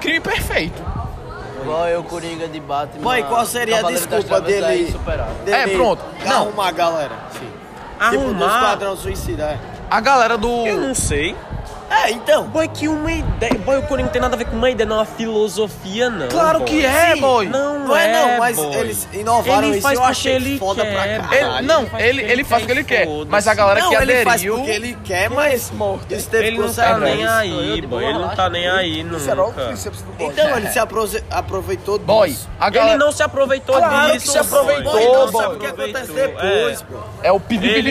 crime 0.00 0.20
perfeito. 0.20 0.82
Boy, 1.64 1.96
o 1.96 2.02
Coringa 2.04 2.48
de 2.48 2.60
Batman. 2.60 3.02
Boy, 3.02 3.22
qual 3.24 3.46
seria 3.46 3.76
a 3.76 3.78
Cavaleiro 3.78 4.06
das 4.08 4.20
desculpa 4.20 4.42
Trevas 4.42 4.64
é 4.64 4.68
dele? 4.68 4.98
dele 5.44 5.72
É, 5.72 5.76
pronto. 5.76 6.04
Não. 6.24 6.42
Arrumar 6.42 6.68
a 6.68 6.72
galera. 6.72 7.14
Sim. 7.32 7.52
Tipo, 8.10 8.24
do 8.24 8.44
Arrumar. 8.44 8.54
Esquadrão 8.62 8.96
Suicida. 8.96 9.44
é. 9.44 9.58
A 9.90 10.00
galera 10.00 10.36
do. 10.36 10.66
Eu 10.66 10.80
não 10.80 10.94
sei. 10.94 11.36
É, 11.90 12.10
então. 12.10 12.44
Boy, 12.48 12.68
que 12.68 12.88
uma 12.88 13.10
ideia. 13.12 13.54
Boy, 13.64 13.78
o 13.78 13.82
Coringa 13.82 14.06
não 14.06 14.12
tem 14.12 14.20
nada 14.22 14.34
a 14.34 14.38
ver 14.38 14.44
com 14.46 14.56
uma 14.56 14.70
ideia, 14.70 14.88
não 14.88 14.96
é 14.96 14.98
uma 15.00 15.04
filosofia, 15.04 16.10
não. 16.10 16.28
Claro 16.28 16.58
boy. 16.60 16.68
que 16.68 16.84
é, 16.84 17.14
Sim. 17.14 17.20
boy. 17.20 17.46
Não, 17.48 17.78
Não 17.80 17.96
é 17.96 18.12
não, 18.12 18.28
é, 18.30 18.38
mas 18.38 18.56
boy. 18.56 18.74
eles 18.76 19.08
inovaram 19.12 19.68
ele 19.68 19.72
isso, 19.78 19.82
faz 19.82 19.98
eu 19.98 20.04
achei 20.04 20.34
ele 20.34 20.58
foda 20.58 20.82
quer, 20.84 20.92
pra 20.92 21.02
boy. 21.02 21.38
caralho. 21.38 21.58
Ele, 21.58 21.66
não, 21.66 21.86
faz 21.86 22.04
ele, 22.04 22.18
porque 22.20 22.32
ele 22.32 22.44
faz 22.44 22.62
o 22.62 22.66
que 22.66 22.72
ele 22.72 22.84
quer. 22.84 23.06
Mas 23.28 23.46
a 23.48 23.54
galera 23.54 23.80
Não, 23.80 23.90
que 23.90 23.96
ele 23.96 24.24
faz 24.24 24.40
aderiu. 24.40 24.56
porque 24.56 24.70
ele 24.70 24.98
quer, 25.04 25.30
mas 25.30 25.72
isso 26.10 26.28
teve 26.30 26.46
Ele 26.46 26.58
não 26.58 26.72
tá 26.72 26.98
nem 26.98 27.16
consequências. 27.18 27.32
aí, 27.32 27.80
boy. 27.82 28.04
Ele 28.04 28.18
não 28.18 28.28
tá 28.34 28.50
nem 28.50 28.68
aí 28.68 29.02
nunca. 29.04 29.74
Então, 30.18 30.56
ele 30.56 30.68
se 30.68 30.78
aproveitou 31.30 31.98
Boy, 31.98 32.30
disso. 32.30 32.48
a 32.58 32.70
galera. 32.70 32.94
Ele 32.94 33.04
não 33.04 33.12
se 33.12 33.22
aproveitou 33.22 33.76
que 33.76 34.12
disso. 34.18 34.32
se 34.32 34.38
aproveitou, 34.38 34.92
boy. 34.92 35.02
Boy, 35.04 35.12
não 35.12 35.30
boy. 35.30 35.42
sabe 35.42 35.54
o 35.54 35.58
que 35.58 35.66
acontece 35.66 36.12
depois, 36.12 36.80
é. 36.80 36.84
pô. 36.84 36.96
É 37.22 37.32
o 37.32 37.40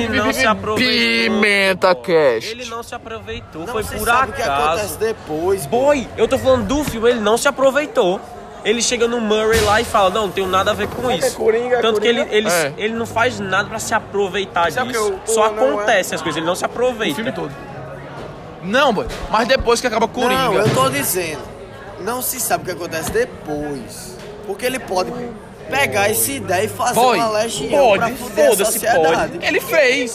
não. 0.09 0.75
Pimenta 0.75 1.95
Cast. 1.95 2.50
Ele 2.50 2.65
não 2.65 2.83
se 2.83 2.94
aproveitou, 2.95 3.62
Não 3.62 3.68
foi 3.68 3.83
se 3.86 3.96
por 3.98 4.06
sabe 4.08 4.32
o 4.32 4.34
que 4.34 4.42
acontece 4.42 4.98
depois, 4.98 5.66
pô. 5.66 5.78
Boy, 5.86 6.08
eu 6.18 6.28
tô 6.28 6.38
falando 6.38 6.66
do 6.66 6.84
filme, 6.84 7.10
ele 7.10 7.20
não 7.20 7.38
se 7.38 7.48
aproveitou. 7.48 8.20
Ele 8.64 8.82
chega 8.82 9.08
no 9.08 9.22
Murray 9.22 9.60
lá 9.62 9.80
e 9.80 9.84
fala, 9.86 10.10
não, 10.10 10.24
não 10.24 10.32
tenho 10.32 10.48
nada 10.48 10.72
a 10.72 10.74
ver 10.74 10.88
com 10.88 11.12
isso. 11.12 11.36
Coringa, 11.36 11.76
é 11.76 11.82
Tanto 11.82 12.02
que 12.02 12.08
ele, 12.08 12.26
Coringa. 12.26 12.36
ele, 12.36 12.50
É. 12.50 12.74
ele 12.78 12.94
não 12.96 13.06
faz 13.06 13.40
nada 13.40 13.70
pra 13.70 13.78
se 13.78 13.94
aproveitar 13.94 14.72
Sabe 14.72 14.92
disso. 14.92 15.12
que 15.24 15.32
o- 15.32 15.34
Só 15.36 15.52
não 15.52 15.64
é- 15.64 15.70
acontece 15.74 16.16
as 16.16 16.22
coisas, 16.22 16.38
ele 16.38 16.48
não 16.48 16.56
se 16.56 16.66
aproveita. 16.66 17.14
O 17.14 17.16
filme 17.16 17.32
todo. 17.32 17.52
Não, 18.64 18.92
boy. 18.92 19.06
Mas 19.30 19.48
depois 19.48 19.80
que 19.80 19.86
acaba 19.88 20.08
Coringa. 20.08 20.34
Não, 20.36 20.54
eu 20.56 20.74
tô 20.74 20.90
dizendo. 20.90 21.42
Não 22.00 22.22
se 22.24 22.40
sabe 22.40 22.64
o 22.64 22.66
que 22.66 22.72
acontece 22.72 23.12
depois. 23.12 24.16
Porque 24.48 24.66
ele 24.66 24.80
pode 24.80 25.12
pegar 25.70 26.10
essa 26.10 26.31
ideia 26.31 26.66
e 26.66 26.68
fazer 26.68 26.96
Boy, 26.96 27.18
uma 27.20 27.30
legião 27.30 27.70
pra 27.70 28.06
pode, 28.08 28.14
fuder 28.18 28.46
a 28.46 28.50
foda-se, 28.50 28.72
sociedade. 28.74 29.31
pode. 29.34 29.46
Ele 29.46 29.60
fez. 29.60 30.14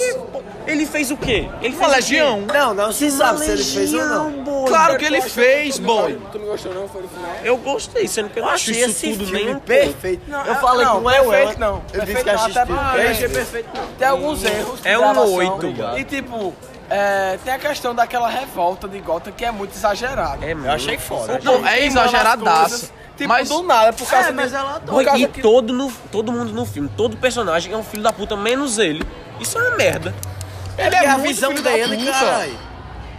Ele 0.66 0.86
fez 0.86 1.10
o 1.10 1.16
quê? 1.16 1.48
Ele 1.62 1.74
fez 1.74 1.78
o 1.78 1.90
quê? 1.90 1.96
legião. 1.96 2.40
Não, 2.42 2.74
não 2.74 2.92
se 2.92 3.10
sabe 3.10 3.40
se 3.40 3.50
ele 3.50 3.64
fez 3.64 3.92
ou 3.94 4.04
não. 4.06 4.30
boy. 4.44 4.68
Claro 4.68 4.98
que 4.98 5.04
ele 5.04 5.20
fez, 5.22 5.78
boy. 5.78 6.18
Tu 6.30 6.38
não 6.38 6.46
gostou 6.46 6.74
não? 6.74 6.88
Foi 6.88 7.02
no 7.02 7.08
final? 7.08 7.30
Eu 7.42 7.56
gostei, 7.56 8.06
sendo 8.06 8.28
que 8.30 8.38
eu 8.38 8.42
não 8.44 8.50
acho 8.50 8.70
Achei 8.70 8.82
isso 8.82 8.90
esse 8.90 9.12
tudo 9.12 9.26
filme 9.26 9.44
nem 9.44 9.58
perfeito. 9.58 10.22
Não, 10.28 10.44
eu 10.44 10.52
é- 10.52 10.56
falei 10.56 10.84
não, 10.86 11.00
com 11.00 11.06
o 11.06 11.10
El, 11.10 11.30
perfeito 11.30 11.60
não. 11.60 11.82
Ele 11.92 12.06
disse 12.06 12.18
que 12.24 12.32
não, 12.32 12.34
achei 12.34 12.62
eu 12.62 13.10
achei 13.10 13.28
perfeito. 13.28 13.32
perfeito 13.32 13.68
não. 13.74 13.86
Tem 13.98 14.08
alguns 14.08 14.44
erros 14.44 14.80
É 14.84 14.98
um 14.98 15.32
oito. 15.32 15.66
E 15.98 16.04
tipo, 16.04 16.54
é, 16.88 17.38
tem 17.44 17.52
a 17.54 17.58
questão 17.58 17.94
daquela 17.94 18.28
revolta 18.28 18.86
de 18.86 18.98
Gotham 19.00 19.32
que 19.32 19.44
é 19.44 19.50
muito 19.50 19.74
exagerada. 19.74 20.44
É 20.44 20.52
Eu 20.52 20.70
achei 20.70 20.98
foda. 20.98 21.40
Não, 21.42 21.66
é 21.66 21.84
exageradaço. 21.84 22.92
Tipo, 23.16 23.28
Mas- 23.28 23.48
do 23.50 23.62
nada, 23.62 23.92
por 23.92 24.08
causa 24.08 24.28
É, 24.28 24.32
mas 24.32 24.52
ela 24.54 24.80
por 24.80 24.92
Boy, 24.94 25.04
causa 25.04 25.22
e 25.22 25.28
que- 25.28 25.42
todo, 25.42 25.74
no, 25.74 25.92
todo 26.10 26.32
mundo 26.32 26.52
no 26.54 26.64
filme, 26.64 26.90
todo 26.96 27.18
personagem 27.18 27.70
é 27.70 27.76
um 27.76 27.82
filho 27.82 28.02
da 28.02 28.10
puta, 28.12 28.34
menos 28.34 28.78
ele. 28.78 29.04
Isso 29.38 29.58
é 29.58 29.60
uma 29.68 29.76
merda. 29.76 30.14
Ele 30.86 30.96
é 30.96 31.06
a 31.08 31.18
muito 31.18 31.28
visão 31.34 31.50
filho 31.50 31.62
da 31.62 31.70
dele, 31.70 31.96
puta. 31.98 32.12
caralho. 32.12 32.58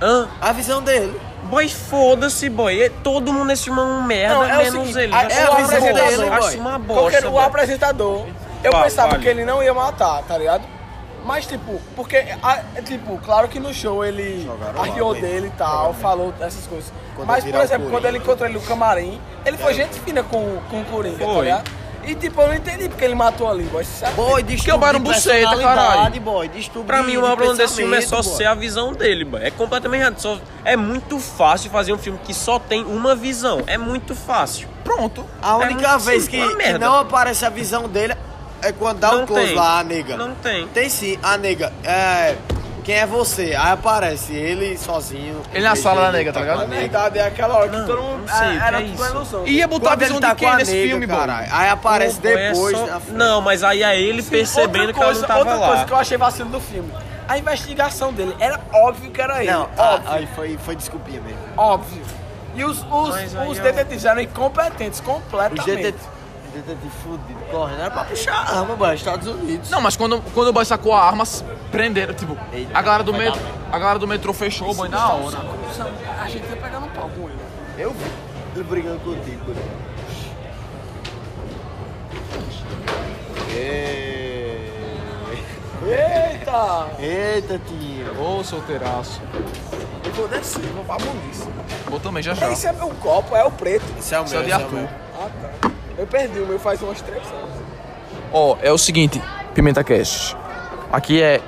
Hã? 0.01 0.27
A 0.41 0.51
visão 0.51 0.81
dele. 0.81 1.19
Boy, 1.43 1.67
foda-se, 1.69 2.49
boy. 2.49 2.81
É- 2.83 2.89
Todo 3.03 3.31
mundo 3.33 3.45
nesse 3.45 3.69
é 3.69 3.73
um 3.73 4.03
merda, 4.03 4.35
Não, 4.35 4.43
é 4.43 4.53
o 4.53 4.57
menos 4.57 4.73
seguinte, 4.87 4.99
ele. 4.99 5.13
a- 5.15 5.23
é 5.23 5.43
a 5.43 5.55
visão 5.55 5.81
dele, 5.81 6.29
Acho 6.29 6.39
boy. 6.41 6.57
uma 6.57 6.79
Porque 6.79 6.93
bosta, 6.93 7.27
o 7.27 7.31
boy. 7.31 7.43
apresentador, 7.45 8.25
eu 8.63 8.71
pensava 8.71 9.11
fale. 9.11 9.23
que 9.23 9.29
ele 9.29 9.45
não 9.45 9.61
ia 9.61 9.73
matar, 9.73 10.23
tá 10.23 10.37
ligado? 10.37 10.63
Mas, 11.23 11.45
tipo, 11.45 11.79
porque, 11.95 12.17
a- 12.41 12.59
é, 12.75 12.81
tipo, 12.81 13.17
claro 13.19 13.47
que 13.47 13.59
no 13.59 13.71
show 13.73 14.03
ele 14.03 14.49
arriou 14.79 15.13
dele 15.13 15.47
e 15.47 15.57
tal, 15.57 15.93
falou 15.93 16.33
essas 16.39 16.65
coisas. 16.65 16.91
Quando 17.15 17.27
Mas, 17.27 17.43
por 17.43 17.53
o 17.53 17.61
exemplo, 17.61 17.89
quando 17.91 18.05
ele 18.05 18.17
encontrou 18.17 18.49
ele 18.49 18.57
no 18.57 18.65
camarim, 18.65 19.21
ele 19.45 19.55
foi 19.57 19.73
gente 19.75 19.99
fina 19.99 20.23
com, 20.23 20.57
com 20.69 20.81
o 20.81 20.85
Coringa, 20.85 21.19
tá 21.19 21.25
Foi. 21.31 21.43
ligado? 21.45 21.69
E, 22.03 22.15
tipo, 22.15 22.41
eu 22.41 22.47
não 22.47 22.53
entendi 22.55 22.89
porque 22.89 23.05
ele 23.05 23.15
matou 23.15 23.49
ali, 23.49 23.63
boy. 23.65 23.83
Sabe? 23.85 24.13
Boy, 24.15 24.43
distúrbio 24.43 24.79
Byron 24.79 24.99
de 24.99 25.03
Buceta, 25.05 25.49
personalidade, 25.49 25.75
caralho. 25.93 26.21
boy. 26.21 26.47
Distúrbio 26.47 26.83
Pra 26.87 27.01
de- 27.01 27.07
mim, 27.07 27.11
o 27.13 27.15
de 27.15 27.21
maior 27.21 27.35
problema 27.35 27.57
desse 27.57 27.75
filme 27.75 27.95
é 27.97 28.01
só 28.01 28.17
pensamento, 28.17 28.37
ser 28.37 28.45
a 28.45 28.53
visão 28.55 28.93
dele, 28.93 29.23
boy. 29.25 29.41
É 29.43 29.51
completamente 29.51 30.01
errado. 30.01 30.19
Só- 30.19 30.39
é 30.65 30.75
muito 30.75 31.19
fácil 31.19 31.69
fazer 31.71 31.93
um 31.93 31.97
filme 31.97 32.19
que 32.23 32.33
só 32.33 32.57
tem 32.59 32.83
uma 32.83 33.15
visão. 33.15 33.61
É 33.67 33.77
muito 33.77 34.15
fácil. 34.15 34.67
Pronto. 34.83 35.25
A 35.41 35.57
única 35.57 35.89
muito 35.91 36.03
vez 36.05 36.23
simples, 36.23 36.27
que, 36.27 36.37
uma 36.37 36.51
que 36.51 36.57
merda. 36.57 36.79
não 36.85 36.95
aparece 36.99 37.45
a 37.45 37.49
visão 37.49 37.87
dele 37.87 38.15
é 38.61 38.71
quando 38.71 38.99
dá 38.99 39.11
Não 39.11 39.23
o 39.23 39.27
close 39.27 39.47
tem. 39.47 39.55
lá, 39.55 39.79
a 39.79 39.83
nega. 39.83 40.17
Não 40.17 40.33
tem. 40.35 40.67
Tem 40.67 40.89
sim, 40.89 41.17
a 41.21 41.37
nega. 41.37 41.71
É. 41.83 42.35
Quem 42.83 42.95
é 42.95 43.05
você? 43.05 43.55
Aí 43.55 43.71
aparece 43.71 44.33
ele 44.33 44.77
sozinho. 44.77 45.41
Ele 45.53 45.63
na 45.63 45.75
sala 45.75 46.01
da 46.01 46.11
nega, 46.11 46.33
tá 46.33 46.39
ligado? 46.39 46.59
Na 46.59 46.65
verdade, 46.65 47.19
é 47.19 47.27
aquela 47.27 47.55
hora 47.57 47.69
que 47.69 47.77
Não, 47.77 47.85
todo 47.85 48.01
mundo. 48.01 48.25
não 48.27 48.37
sei, 48.37 48.49
que 48.57 48.63
era 48.63 48.77
é 48.77 48.81
tudo 48.81 48.93
isso? 49.03 49.11
ilusão. 49.11 49.47
Ia 49.47 49.67
botar 49.67 49.91
a 49.91 49.95
visão 49.95 50.19
tá 50.19 50.29
de 50.29 50.35
quem 50.35 50.55
nesse 50.55 50.71
nega, 50.73 50.87
filme, 50.87 51.07
caralho. 51.07 51.47
Aí 51.51 51.69
aparece 51.69 52.19
é 52.23 52.49
depois 52.49 52.77
só- 52.77 52.87
na 52.87 52.99
frente. 52.99 53.17
Não, 53.17 53.41
mas 53.41 53.63
aí 53.63 53.83
é 53.83 53.99
ele 54.01 54.23
percebendo 54.23 54.87
outra 54.87 54.93
que 54.93 54.99
ela 54.99 55.13
não 55.13 55.21
tava 55.21 55.39
outra 55.39 55.55
lá. 55.55 55.67
coisa 55.67 55.85
que 55.85 55.93
eu 55.93 55.97
achei 55.97 56.17
vacilo 56.17 56.49
do 56.49 56.59
filme. 56.59 56.91
A 57.27 57.37
investigação 57.37 58.11
dele 58.11 58.35
era 58.39 58.59
óbvio 58.73 59.11
que 59.11 59.21
era 59.21 59.43
ele. 59.43 59.51
Não, 59.51 59.69
ah, 59.77 59.93
óbvio. 59.95 60.11
aí 60.11 60.27
foi, 60.35 60.57
foi 60.57 60.75
desculpinha 60.75 61.21
mesmo. 61.21 61.39
Óbvio. 61.55 62.01
E 62.55 62.65
os, 62.65 62.79
os, 62.91 63.15
os 63.47 63.59
é 63.59 63.61
detetives 63.61 64.03
eram 64.03 64.21
incompetentes 64.21 64.99
Os 64.99 65.05
completamente 65.05 65.95
detetive 66.53 66.91
corre, 67.03 67.51
correndo. 67.51 67.79
Era 67.81 67.91
pra 67.91 68.03
puxar 68.05 68.33
a 68.33 68.59
arma, 68.59 68.75
boy, 68.75 68.93
Estados 68.93 69.27
Unidos. 69.27 69.69
Não, 69.69 69.81
mas 69.81 69.95
quando, 69.95 70.21
quando 70.33 70.49
o 70.49 70.53
boy 70.53 70.65
sacou 70.65 70.93
a 70.93 71.03
arma, 71.03 71.23
prenderam, 71.71 72.13
tipo, 72.13 72.37
Eita, 72.51 72.77
a 72.77 72.81
galera 72.81 73.03
do 73.03 73.13
metro, 73.13 73.39
metrô. 73.41 73.61
A 73.71 73.79
galera 73.79 73.99
do 73.99 74.07
metro 74.07 74.33
fechou 74.33 74.71
o 74.71 74.73
boy 74.73 74.89
na 74.89 75.13
hora. 75.13 75.37
A 76.19 76.27
gente 76.27 76.45
vai 76.45 76.57
pegar 76.57 76.79
no 76.79 76.87
pau 76.89 77.09
com 77.09 77.29
ele. 77.29 77.39
Eu 77.77 77.91
vi 77.91 78.11
ele 78.55 78.63
brigando 78.63 78.99
contigo, 78.99 79.45
boy. 79.45 79.55
Né? 79.55 79.91
Eita! 85.83 86.89
Eita, 86.99 87.59
tio! 87.59 88.21
Ô, 88.21 88.43
solteiraço! 88.43 89.21
Eu 90.05 90.11
vou 90.13 90.27
descer, 90.27 90.61
vou 90.73 90.83
pra 90.83 90.97
munição. 90.99 91.51
Vou 91.89 91.99
também, 91.99 92.21
já 92.21 92.33
já. 92.33 92.51
Esse 92.51 92.67
é 92.67 92.71
meu 92.71 92.89
copo, 92.89 93.35
é 93.35 93.43
o 93.43 93.51
preto. 93.51 93.85
Esse 93.97 94.13
é 94.13 94.19
o 94.19 94.25
é 94.25 94.29
meu. 94.29 94.41
Esse 94.41 94.41
é 94.41 94.43
de 94.43 94.51
Arthur. 94.51 94.79
É 94.79 94.89
ah, 95.19 95.29
tá. 95.61 95.70
Eu 95.97 96.07
perdi 96.07 96.39
o 96.39 96.45
meu 96.47 96.59
faz 96.59 96.81
umas 96.81 97.01
três 97.01 97.21
anos. 97.27 97.49
Ó, 98.33 98.57
é 98.61 98.71
o 98.71 98.77
seguinte, 98.77 99.21
Pimenta 99.53 99.83
Cast. 99.83 100.35
Aqui 100.91 101.21
é 101.21 101.41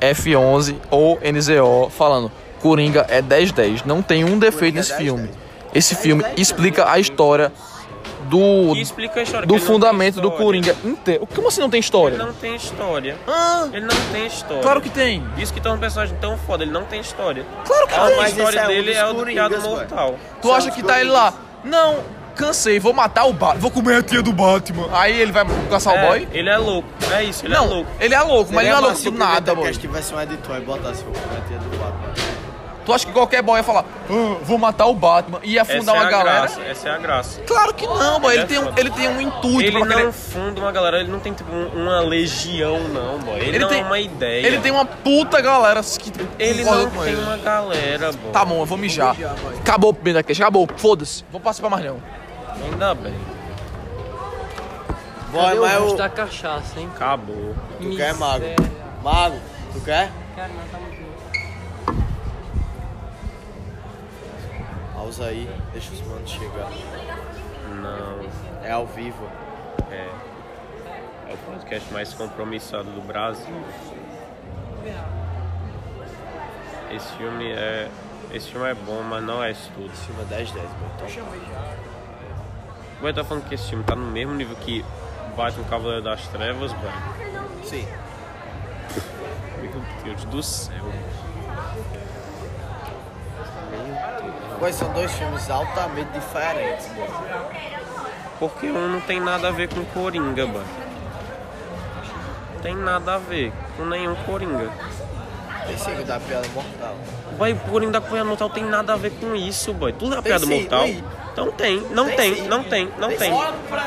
F11 0.00 0.76
ou 0.90 1.18
NZO 1.22 1.90
falando. 1.90 2.30
Coringa 2.60 3.06
é 3.08 3.20
10-10. 3.22 3.82
Não 3.84 4.02
tem 4.02 4.24
um 4.24 4.38
defeito 4.38 4.74
Coringa 4.74 4.78
é 4.78 4.80
nesse 4.80 4.92
10-10. 4.92 4.96
filme. 4.98 5.30
Esse 5.74 5.94
filme 5.94 6.24
explica 6.36 6.90
a 6.90 6.98
história 6.98 7.52
do, 8.28 8.74
explica 8.76 9.20
a 9.20 9.22
história. 9.22 9.46
do 9.46 9.54
ele 9.54 9.60
não 9.60 9.66
fundamento 9.66 10.20
do. 10.20 10.30
Coringa 10.30 10.74
inteiro. 10.84 11.26
Como 11.34 11.48
assim 11.48 11.60
não 11.60 11.68
tem 11.68 11.78
Ele 11.78 11.84
história? 11.84 12.16
não 12.16 12.32
tem 12.32 12.54
história. 12.54 13.16
Ah, 13.26 13.68
Ele 13.72 13.84
não 13.84 13.96
tem 14.12 14.26
história. 14.26 14.62
claro 14.62 14.80
que 14.80 14.88
tem. 14.88 15.22
Isso 15.36 15.52
que 15.52 15.60
torna 15.60 15.76
um 15.76 15.80
personagem 15.80 16.16
tão 16.20 16.38
foda, 16.38 16.62
ele 16.64 16.72
não 16.72 16.84
tem 16.84 17.00
história. 17.00 17.44
Claro 17.66 17.86
que 17.88 17.94
A 17.94 18.06
tem. 18.06 18.16
mas 18.16 18.30
história 18.30 18.60
é 18.60 18.64
um 18.64 18.68
dele 18.68 18.86
dos 18.92 18.96
é 18.96 19.04
o 19.04 19.08
do 19.08 19.14
Coringas, 19.18 19.48
piado 19.48 19.68
mortal. 19.68 20.14
Tu 20.40 20.52
acha 20.52 20.70
que 20.70 20.82
tá 20.82 21.00
ele 21.00 21.10
lá? 21.10 21.34
Não, 21.64 21.96
cansei, 22.34 22.78
vou 22.78 22.92
matar 22.92 23.24
o 23.24 23.32
Batman. 23.32 23.60
Vou 23.60 23.70
comer 23.70 23.96
a 23.96 24.02
tia 24.02 24.22
do 24.22 24.32
Batman. 24.32 24.88
Aí 24.92 25.20
ele 25.20 25.32
vai 25.32 25.44
caçar 25.70 25.94
o 25.94 25.96
É, 25.96 26.06
boy? 26.06 26.28
ele 26.32 26.48
é 26.48 26.56
louco. 26.58 26.88
É 27.12 27.22
isso, 27.24 27.46
ele 27.46 27.54
não, 27.54 27.64
é 27.64 27.68
louco. 27.68 27.90
ele 28.00 28.14
é 28.14 28.20
louco, 28.20 28.52
mas 28.52 28.64
ele 28.64 28.72
não 28.72 28.78
é 28.78 28.80
louco 28.82 29.02
do 29.02 29.08
o 29.10 29.12
nada, 29.18 29.54
boy. 29.54 29.72
Tivesse 29.72 30.14
um 30.14 30.20
editor 30.20 30.56
e 30.56 30.60
botasse 30.60 31.02
o 31.02 31.12
tia 31.48 31.58
do 31.58 31.76
Batman. 31.78 32.34
Tu 32.84 32.92
acha 32.92 33.06
que 33.06 33.12
qualquer 33.12 33.40
boy 33.40 33.56
ia 33.56 33.62
falar, 33.64 33.82
"Ah, 34.10 34.36
vou 34.42 34.58
matar 34.58 34.84
o 34.84 34.94
Batman 34.94 35.40
e 35.42 35.52
ia 35.52 35.62
Essa 35.62 35.72
afundar 35.72 35.94
é 35.94 35.98
uma 36.00 36.06
a 36.06 36.10
galera? 36.10 36.38
graça. 36.40 36.60
Essa 36.60 36.88
é 36.90 36.92
a 36.92 36.98
graça. 36.98 37.40
Claro 37.46 37.72
que 37.72 37.86
não, 37.86 38.20
boy. 38.20 38.34
Ele, 38.34 38.42
é 38.42 38.46
tem 38.46 38.58
um, 38.58 38.72
ele 38.76 38.90
tem 38.90 39.08
um 39.08 39.20
intuito 39.22 39.62
Ele 39.62 39.70
pra 39.70 39.80
não 39.86 39.96
querer- 39.96 40.12
funda 40.12 40.60
uma 40.60 40.70
galera, 40.70 41.00
ele 41.00 41.10
não 41.10 41.18
tem 41.18 41.32
tipo 41.32 41.50
um- 41.50 41.68
uma 41.82 42.00
legião, 42.00 42.78
não, 42.80 43.18
boy. 43.20 43.38
Ele, 43.40 43.58
não 43.58 43.68
tem 43.70 43.80
é 43.80 43.84
uma 43.84 43.98
ideia. 43.98 44.46
Ele 44.46 44.58
tem 44.60 44.70
uma 44.70 44.84
puta 44.84 45.40
galera 45.40 45.80
que 45.82 46.12
Ele 46.38 46.62
não 46.62 46.90
tem 46.90 47.08
ele. 47.14 47.22
uma 47.22 47.38
galera, 47.38 48.12
boy. 48.12 48.32
Tá 48.34 48.44
bom, 48.44 48.60
eu 48.60 48.66
vou 48.66 48.76
mijar. 48.76 49.16
Acabou 49.60 49.88
o 49.88 49.94
primeiro 49.94 50.18
daqui, 50.18 50.32
acabou. 50.32 50.68
Foda-se. 50.76 51.24
Vou 51.32 51.40
passar 51.40 51.62
pra 51.62 51.70
mais 51.70 51.84
não. 51.86 51.96
Ainda 52.62 52.94
bem. 52.94 53.14
Boy, 55.30 55.42
Cadê 55.42 55.58
o 55.58 55.62
mas 55.62 55.92
o... 55.92 55.96
da 55.96 56.08
cachaça, 56.08 56.78
hein? 56.78 56.88
Acabou. 56.94 57.54
Tu 57.80 57.96
quer, 57.96 58.14
Mago? 58.14 58.40
Miséria. 58.40 58.56
Mago, 59.02 59.40
tu 59.72 59.80
quer? 59.80 60.12
Cara, 60.36 60.48
não 60.48 60.68
tá 60.68 60.78
muito 60.78 61.02
bom. 61.02 61.14
Pausa 64.94 65.26
aí, 65.26 65.50
deixa 65.72 65.92
os 65.92 66.00
manos 66.02 66.30
chegar. 66.30 66.70
Não. 67.82 68.28
É 68.62 68.70
ao 68.70 68.86
vivo. 68.86 69.28
É. 69.90 70.08
É 71.28 71.34
o 71.34 71.36
podcast 71.38 71.92
mais 71.92 72.14
compromissado 72.14 72.90
do 72.90 73.00
Brasil. 73.00 73.54
Esse 76.90 77.12
filme 77.16 77.50
é. 77.50 77.88
Esse 78.32 78.50
filme 78.50 78.68
é 78.68 78.74
bom, 78.74 79.02
mas 79.02 79.22
não 79.22 79.42
é 79.42 79.50
isso 79.50 79.70
tudo. 79.74 79.92
Esse 79.92 80.06
filme 80.06 80.22
é 80.22 80.24
10 80.26 80.52
10, 80.52 80.68
então. 80.94 81.93
Vai 83.00 83.12
tá 83.12 83.24
falando 83.24 83.44
que 83.48 83.54
esse 83.54 83.68
filme 83.68 83.84
tá 83.84 83.94
no 83.94 84.06
mesmo 84.06 84.34
nível 84.34 84.56
que 84.56 84.84
Batman 85.36 85.64
Cavaleiro 85.64 86.02
das 86.02 86.26
Trevas, 86.28 86.72
velho. 86.72 86.92
Sim. 87.64 87.86
Meu 89.60 89.82
Deus 90.04 90.24
do 90.24 90.42
céu. 90.42 90.84
Pois 94.58 94.74
são 94.74 94.92
dois 94.92 95.12
filmes 95.12 95.50
altamente 95.50 96.10
diferentes. 96.12 96.88
Porque 98.38 98.66
um 98.66 98.88
não 98.88 99.00
tem 99.00 99.20
nada 99.20 99.48
a 99.48 99.50
ver 99.50 99.68
com 99.68 99.84
Coringa, 99.86 100.46
mano. 100.46 100.64
Não 102.54 102.60
tem 102.60 102.76
nada 102.76 103.14
a 103.14 103.18
ver 103.18 103.52
com 103.76 103.84
nenhum 103.84 104.14
Coringa. 104.26 104.70
O 105.64 106.04
da 106.04 106.20
piada 106.20 106.46
mortal. 106.48 106.96
Boy, 107.38 107.52
o 107.52 107.58
Coringa 107.58 107.92
da 107.92 108.00
Piada 108.00 108.24
Mortal 108.24 108.50
tem 108.50 108.64
nada 108.64 108.92
a 108.92 108.96
ver 108.96 109.10
com 109.12 109.34
isso, 109.34 109.72
boy. 109.72 109.92
Tudo 109.92 110.12
é 110.12 110.16
Tem 110.16 110.24
Piada 110.24 110.46
Mortal. 110.46 110.82
aí. 110.82 111.04
Então 111.34 111.50
tem, 111.50 111.80
não 111.90 112.08
Tem 112.10 112.42
não 112.42 112.62
tem, 112.62 112.88
não 112.96 113.08
Tem. 113.10 113.32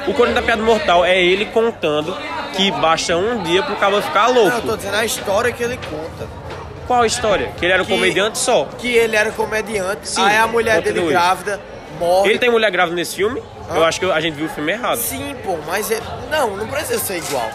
O 0.06 0.14
Coringa 0.14 0.36
da 0.36 0.46
Piada 0.46 0.62
Mortal 0.62 1.06
é 1.06 1.18
ele 1.18 1.46
contando 1.46 2.14
que 2.54 2.70
basta 2.72 3.16
um 3.16 3.42
dia 3.42 3.64
pro 3.64 3.74
cabo 3.78 4.02
ficar 4.02 4.28
Não, 4.30 4.36
eu 4.36 4.44
louco. 4.52 4.68
tô 4.68 4.76
dizendo 4.76 4.96
a 4.98 5.06
história 5.06 5.52
que 5.54 5.64
ele 5.64 5.78
conta. 5.90 6.28
Qual 6.86 7.02
a 7.02 7.08
história? 7.08 7.52
Que 7.58 7.66
ele 7.66 7.74
era 7.74 7.84
um 7.84 7.86
Que- 7.86 7.94
comediante 7.94 8.38
só. 8.38 8.66
Que 8.78 8.90
ele 8.94 9.16
era 9.16 9.32
comediante, 9.32 10.10
Sim, 10.10 10.22
aí 10.22 10.36
a 10.38 10.46
mulher 10.48 10.82
dele 10.82 11.00
continue. 11.00 11.10
grávida 11.14 11.62
morre. 11.98 12.30
Ele 12.32 12.40
tem 12.40 12.50
mulher 12.50 12.70
grávida 12.70 12.96
nesse 12.98 13.16
filme? 13.16 13.42
Eu 13.74 13.84
acho 13.86 14.00
que 14.00 14.12
a 14.12 14.20
gente 14.20 14.34
viu 14.36 14.46
o 14.46 14.50
filme 14.50 14.74
errado. 14.74 14.98
Sim, 14.98 15.36
pô, 15.44 15.58
mas 15.66 15.90
ele... 15.90 16.02
Não, 16.30 16.56
não 16.56 16.68
precisa 16.68 17.00
ser 17.00 17.18
igual. 17.18 17.50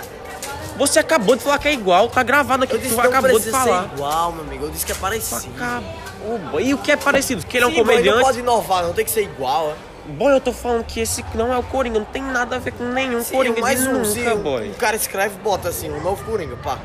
Você 0.82 0.98
acabou 0.98 1.36
de 1.36 1.42
falar 1.44 1.58
que 1.58 1.68
é 1.68 1.72
igual, 1.72 2.08
tá 2.08 2.24
gravado 2.24 2.64
aqui, 2.64 2.74
Eu 2.74 2.78
disse 2.80 2.96
não 2.96 3.04
acabou 3.04 3.38
de 3.38 3.50
falar. 3.50 3.88
ser 3.88 3.94
igual, 3.94 4.32
meu 4.32 4.44
amigo. 4.44 4.64
Eu 4.66 4.70
disse 4.70 4.84
que 4.84 4.90
é 4.90 4.94
parecido. 4.96 5.42
Acabou. 5.56 6.60
E 6.60 6.74
o 6.74 6.78
que 6.78 6.90
é 6.90 6.96
parecido? 6.96 7.46
Que 7.46 7.56
ele 7.58 7.64
é 7.64 7.68
um 7.68 7.70
Sim, 7.70 7.76
boy, 7.76 7.84
não 7.84 7.92
comediante. 7.94 8.20
pode 8.22 8.38
inovar, 8.40 8.82
não 8.82 8.92
tem 8.92 9.04
que 9.04 9.10
ser 9.12 9.22
igual. 9.22 9.70
é. 10.08 10.10
Boy, 10.12 10.32
eu 10.34 10.40
tô 10.40 10.52
falando 10.52 10.82
que 10.84 10.98
esse 10.98 11.24
não 11.36 11.52
é 11.52 11.56
o 11.56 11.62
Coringa, 11.62 12.00
não 12.00 12.04
tem 12.06 12.20
nada 12.20 12.56
a 12.56 12.58
ver 12.58 12.72
com 12.72 12.82
nenhum 12.82 13.22
Sim, 13.22 13.36
Coringa 13.36 13.60
mais 13.60 13.80
de 13.80 13.88
um, 13.88 13.92
nunca, 14.02 14.34
boy. 14.34 14.70
o 14.70 14.74
cara 14.74 14.96
escreve 14.96 15.36
e 15.36 15.38
bota 15.38 15.68
assim, 15.68 15.88
um 15.92 16.00
novo 16.02 16.24
Coringa, 16.24 16.56
pá. 16.56 16.78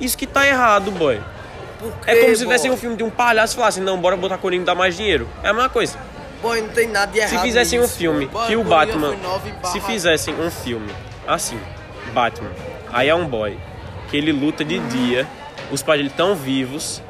Isso 0.00 0.16
que 0.16 0.24
tá 0.26 0.46
errado, 0.46 0.92
boy. 0.92 1.20
Por 1.80 1.92
É 2.06 2.14
quê, 2.14 2.20
como 2.22 2.36
se 2.36 2.42
tivesse 2.42 2.70
um 2.70 2.76
filme 2.76 2.94
de 2.94 3.02
um 3.02 3.10
palhaço 3.10 3.54
e 3.54 3.56
falassem, 3.56 3.82
não, 3.82 3.98
bora 4.00 4.16
botar 4.16 4.38
Coringa 4.38 4.62
e 4.62 4.66
dar 4.66 4.76
mais 4.76 4.96
dinheiro. 4.96 5.28
É 5.42 5.48
a 5.48 5.52
mesma 5.52 5.68
coisa. 5.68 5.98
Boy, 6.40 6.60
não 6.60 6.68
tem 6.68 6.86
nada 6.86 7.10
de 7.10 7.18
errado 7.18 7.30
Se 7.32 7.38
fizessem 7.38 7.80
um 7.80 7.88
filme 7.88 8.26
boy. 8.26 8.46
que 8.46 8.54
o 8.54 8.62
Batman. 8.62 9.16
Se 9.72 9.80
fizessem 9.80 10.34
um 10.40 10.50
filme 10.52 10.92
assim, 11.26 11.58
Batman, 12.12 12.50
aí 12.92 13.08
é 13.08 13.14
um 13.14 13.26
boy, 13.26 13.58
que 14.10 14.16
ele 14.16 14.32
luta 14.32 14.64
de 14.64 14.78
dia, 14.78 15.26
os 15.70 15.82
pais 15.82 15.98
dele 15.98 16.10
estão 16.10 16.34
vivos, 16.34 17.02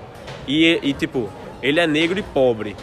e, 0.46 0.78
e 0.82 0.92
tipo, 0.94 1.28
ele 1.62 1.80
é 1.80 1.86
negro 1.86 2.18
e 2.18 2.22
pobre. 2.22 2.76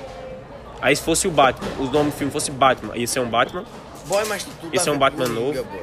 Aí 0.81 0.95
se 0.95 1.01
fosse 1.01 1.27
o 1.27 1.31
Batman, 1.31 1.67
o 1.79 1.83
nome 1.85 2.11
do 2.11 2.15
filme 2.15 2.31
fosse 2.31 2.51
Batman, 2.51 2.95
ia 2.95 3.07
ser 3.07 3.19
um 3.19 3.29
Batman, 3.29 3.65
Boy, 4.09 4.25
mas 4.25 4.43
tudo 4.43 4.75
Esse 4.75 4.89
a 4.89 4.91
é 4.91 4.95
um 4.95 4.97
Batman 4.97 5.27
novo. 5.27 5.63
boy. 5.63 5.81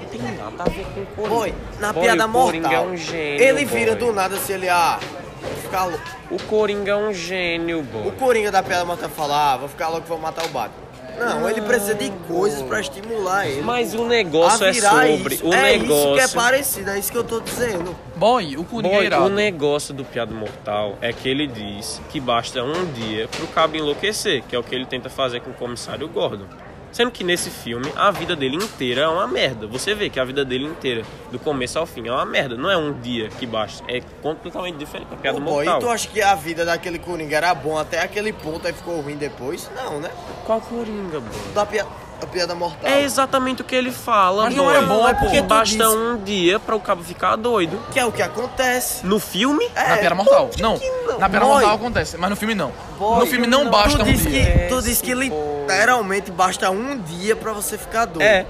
não 0.00 0.08
tem 0.08 0.22
nada 0.22 0.62
a 0.62 0.68
ver 0.70 0.86
com 0.86 1.04
Coringa. 1.04 1.28
Boy, 1.34 1.54
na 1.78 1.92
Boy, 1.92 2.02
piada 2.02 2.26
o 2.26 2.32
Coringa 2.32 2.68
mortal, 2.68 2.84
é 2.84 2.88
um 2.88 2.96
gênio, 2.96 3.42
ele 3.44 3.64
vira 3.66 3.94
boy. 3.94 4.06
do 4.08 4.12
nada 4.14 4.36
se 4.38 4.52
ele, 4.52 4.68
ah, 4.70 4.98
vou 5.42 5.56
ficar 5.62 5.84
louco. 5.84 6.04
O 6.30 6.42
Coringa 6.44 6.92
é 6.92 6.96
um 6.96 7.12
gênio, 7.12 7.80
O 7.80 7.82
boy. 7.82 8.12
Coringa 8.12 8.50
da 8.50 8.62
piada 8.62 8.86
mortal 8.86 9.10
fala, 9.10 9.52
ah, 9.52 9.56
vou 9.58 9.68
ficar 9.68 9.88
louco, 9.88 10.06
vou 10.06 10.18
matar 10.18 10.46
o 10.46 10.48
Batman. 10.48 10.87
Não, 11.18 11.48
ele 11.48 11.60
precisa 11.60 11.94
de 11.94 12.10
coisas 12.26 12.62
pra 12.62 12.80
estimular 12.80 13.46
ele. 13.48 13.62
Mas 13.62 13.94
o 13.94 14.06
negócio 14.06 14.64
é 14.64 14.72
sobre. 14.72 15.34
isso. 15.34 15.46
O 15.46 15.52
é 15.54 15.76
isso 15.76 15.84
que 15.86 15.92
é 15.92 16.12
negócio. 16.12 16.40
parecido, 16.40 16.90
é 16.90 16.98
isso 16.98 17.12
que 17.12 17.18
eu 17.18 17.24
tô 17.24 17.40
dizendo. 17.40 17.96
Boy, 18.16 18.56
o 18.56 18.64
Coringa 18.64 19.22
o 19.22 19.28
negócio 19.28 19.94
do 19.94 20.04
Piado 20.04 20.34
Mortal 20.34 20.96
é 21.00 21.12
que 21.12 21.28
ele 21.28 21.46
diz 21.46 22.00
que 22.10 22.20
basta 22.20 22.62
um 22.62 22.86
dia 22.92 23.28
pro 23.28 23.46
cabo 23.48 23.76
enlouquecer, 23.76 24.42
que 24.48 24.54
é 24.54 24.58
o 24.58 24.62
que 24.62 24.74
ele 24.74 24.86
tenta 24.86 25.08
fazer 25.08 25.40
com 25.40 25.50
o 25.50 25.54
comissário 25.54 26.08
Gordon. 26.08 26.46
Sendo 26.92 27.10
que 27.10 27.22
nesse 27.22 27.50
filme 27.50 27.90
a 27.96 28.10
vida 28.10 28.34
dele 28.34 28.56
inteira 28.56 29.02
é 29.02 29.08
uma 29.08 29.26
merda. 29.26 29.66
Você 29.66 29.94
vê 29.94 30.08
que 30.08 30.18
a 30.18 30.24
vida 30.24 30.44
dele 30.44 30.64
inteira, 30.64 31.02
do 31.30 31.38
começo 31.38 31.78
ao 31.78 31.86
fim, 31.86 32.06
é 32.08 32.12
uma 32.12 32.24
merda. 32.24 32.56
Não 32.56 32.70
é 32.70 32.76
um 32.76 32.92
dia 33.00 33.28
que 33.28 33.46
basta. 33.46 33.84
É 33.88 34.00
completamente 34.22 34.76
diferente 34.78 35.08
da 35.08 35.16
Piada 35.16 35.38
Ô, 35.38 35.40
boy, 35.40 35.64
Mortal. 35.64 35.78
e 35.78 35.80
tu 35.84 35.88
acha 35.88 36.08
que 36.08 36.22
a 36.22 36.34
vida 36.34 36.64
daquele 36.64 36.98
Coringa 36.98 37.36
era 37.36 37.54
bom 37.54 37.78
até 37.78 38.00
aquele 38.02 38.32
ponto 38.32 38.66
aí 38.66 38.72
ficou 38.72 39.00
ruim 39.00 39.16
depois? 39.16 39.70
Não, 39.76 40.00
né? 40.00 40.10
Qual 40.44 40.60
Coringa, 40.60 41.20
boy? 41.20 41.52
Da 41.54 41.66
piada, 41.66 41.88
da 42.20 42.26
piada 42.26 42.54
mortal. 42.54 42.78
É 42.90 43.02
exatamente 43.02 43.62
o 43.62 43.64
que 43.64 43.74
ele 43.74 43.92
fala, 43.92 44.44
Mas 44.44 44.54
não 44.54 44.70
era 44.70 44.82
bom, 44.82 45.06
é 45.08 45.14
porque 45.14 45.36
que 45.36 45.42
basta 45.42 45.76
disse- 45.76 45.84
um 45.96 46.16
dia 46.22 46.58
para 46.58 46.74
o 46.74 46.80
cabo 46.80 47.02
ficar 47.04 47.36
doido. 47.36 47.80
Que 47.92 48.00
é 48.00 48.04
o 48.04 48.10
que 48.12 48.22
acontece. 48.22 49.06
No 49.06 49.18
filme? 49.20 49.64
É, 49.74 49.88
Na 49.90 49.96
Piada 49.98 50.14
Mortal. 50.14 50.48
que 50.48 50.60
Não, 50.62 50.78
que 50.78 50.88
não? 50.90 51.18
na 51.18 51.28
Piada 51.28 51.40
Boy, 51.46 51.54
Mortal 51.54 51.74
acontece, 51.74 52.16
mas 52.16 52.30
no 52.30 52.36
filme 52.36 52.54
não. 52.54 52.72
boy, 52.98 53.20
no 53.20 53.26
filme 53.26 53.46
não, 53.46 53.64
não. 53.64 53.70
basta 53.70 53.98
tu 53.98 54.04
um 54.04 54.12
disse 54.12 54.28
dia. 54.28 54.44
que, 54.44 54.58
tu 54.68 54.82
disse 54.82 55.02
que 55.02 55.14
literalmente 55.14 56.30
basta 56.30 56.70
um 56.70 56.98
dia 56.98 57.36
pra 57.36 57.52
você 57.52 57.78
ficar 57.78 58.04
doido. 58.06 58.22
É. 58.22 58.46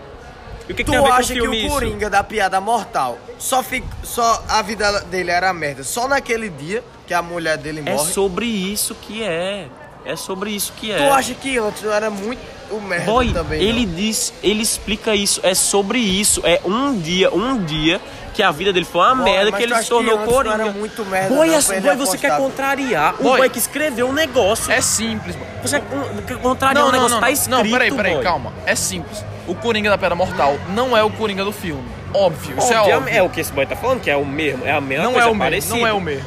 E 0.69 0.73
o 0.73 0.75
que, 0.75 0.85
que 0.85 0.85
Tu 0.85 0.91
tem 0.93 0.99
a 0.99 1.03
ver 1.03 1.09
com 1.09 1.15
o 1.15 1.19
acha 1.19 1.33
que 1.33 1.41
o 1.41 1.55
isso? 1.55 1.69
Coringa 1.69 2.11
da 2.11 2.23
piada 2.23 2.61
mortal 2.61 3.17
só, 3.39 3.63
fica, 3.63 3.87
só 4.03 4.43
a 4.49 4.61
vida 4.61 5.01
dele 5.03 5.31
era 5.31 5.51
merda 5.53 5.83
só 5.83 6.07
naquele 6.07 6.51
dia 6.51 6.85
que 7.07 7.15
a 7.15 7.23
mulher 7.23 7.57
dele 7.57 7.83
É 7.87 7.95
morre? 7.95 8.13
sobre 8.13 8.45
isso 8.47 8.95
que 8.95 9.23
é. 9.23 9.67
É 10.09 10.17
sobre 10.17 10.51
isso 10.53 10.73
que 10.75 10.91
é. 10.91 10.97
Tu 10.97 11.13
acha 11.13 11.35
que 11.35 11.59
antes 11.59 11.83
não 11.83 11.93
era 11.93 12.09
muito 12.09 12.41
o 12.71 12.81
merda 12.81 13.05
Boy, 13.05 13.31
também? 13.31 13.61
ele 13.63 13.85
não? 13.85 13.95
diz, 13.95 14.33
ele 14.43 14.63
explica 14.63 15.15
isso, 15.15 15.39
é 15.43 15.55
sobre 15.55 15.99
isso, 15.99 16.41
é 16.47 16.63
um 16.65 16.99
dia, 16.99 17.31
um 17.31 17.63
dia 17.63 18.01
que 18.33 18.43
a 18.43 18.51
vida 18.51 18.73
dele 18.73 18.87
foi 18.87 19.03
uma 19.03 19.17
Boy, 19.17 19.25
merda 19.31 19.53
que 19.53 19.63
ele 19.63 19.75
se 19.75 19.87
tornou 19.87 20.17
que 20.17 20.23
antes 20.23 20.27
não 20.27 20.35
Coringa. 20.35 20.63
era 20.63 20.73
muito 20.73 21.05
merda 21.05 21.29
boy, 21.35 21.49
não, 21.49 21.55
é- 21.55 21.81
boy, 21.83 21.97
você 21.97 22.17
quer 22.17 22.39
contrariar 22.39 23.17
o 23.21 23.23
Boy. 23.23 23.37
boy 23.37 23.51
que 23.51 23.59
escreveu 23.59 24.09
o 24.09 24.13
negócio. 24.15 24.73
É 24.73 24.81
simples, 24.81 25.37
boy. 25.37 25.47
Você 25.61 25.79
quer 26.27 26.39
contrariar 26.39 26.83
Não, 26.85 26.89
o 26.89 26.93
não, 26.93 26.93
negócio, 26.93 27.15
não, 27.17 27.21
tá 27.21 27.27
não. 27.27 27.33
escrito, 27.35 27.51
Não, 27.51 27.71
peraí, 27.71 27.93
peraí, 27.93 28.15
boy. 28.15 28.23
calma. 28.25 28.51
É 28.65 28.75
simples. 28.75 29.23
O 29.47 29.55
Coringa 29.55 29.91
da 29.91 29.99
Piada 29.99 30.15
Mortal 30.15 30.57
não 30.71 30.97
é 30.97 31.03
o 31.05 31.11
Coringa 31.11 31.45
do 31.45 31.53
filme. 31.53 31.85
Óbvio, 32.15 32.57
isso 32.57 32.73
é 32.73 32.81
óbvio. 32.81 33.15
é 33.15 33.23
o 33.23 33.29
que 33.29 33.41
esse 33.41 33.53
boy 33.53 33.67
tá 33.67 33.77
falando, 33.77 34.01
que 34.01 34.11
é 34.11 34.17
o 34.17 34.25
mesmo, 34.25 34.65
é 34.65 34.73
a 34.73 34.81
mesma 34.81 35.05
Não 35.05 35.13
coisa, 35.13 35.29
é 35.29 35.31
o 35.31 35.35
mesmo, 35.35 35.77
não 35.77 35.87
é 35.87 35.93
o 35.93 36.01
mesmo. 36.01 36.25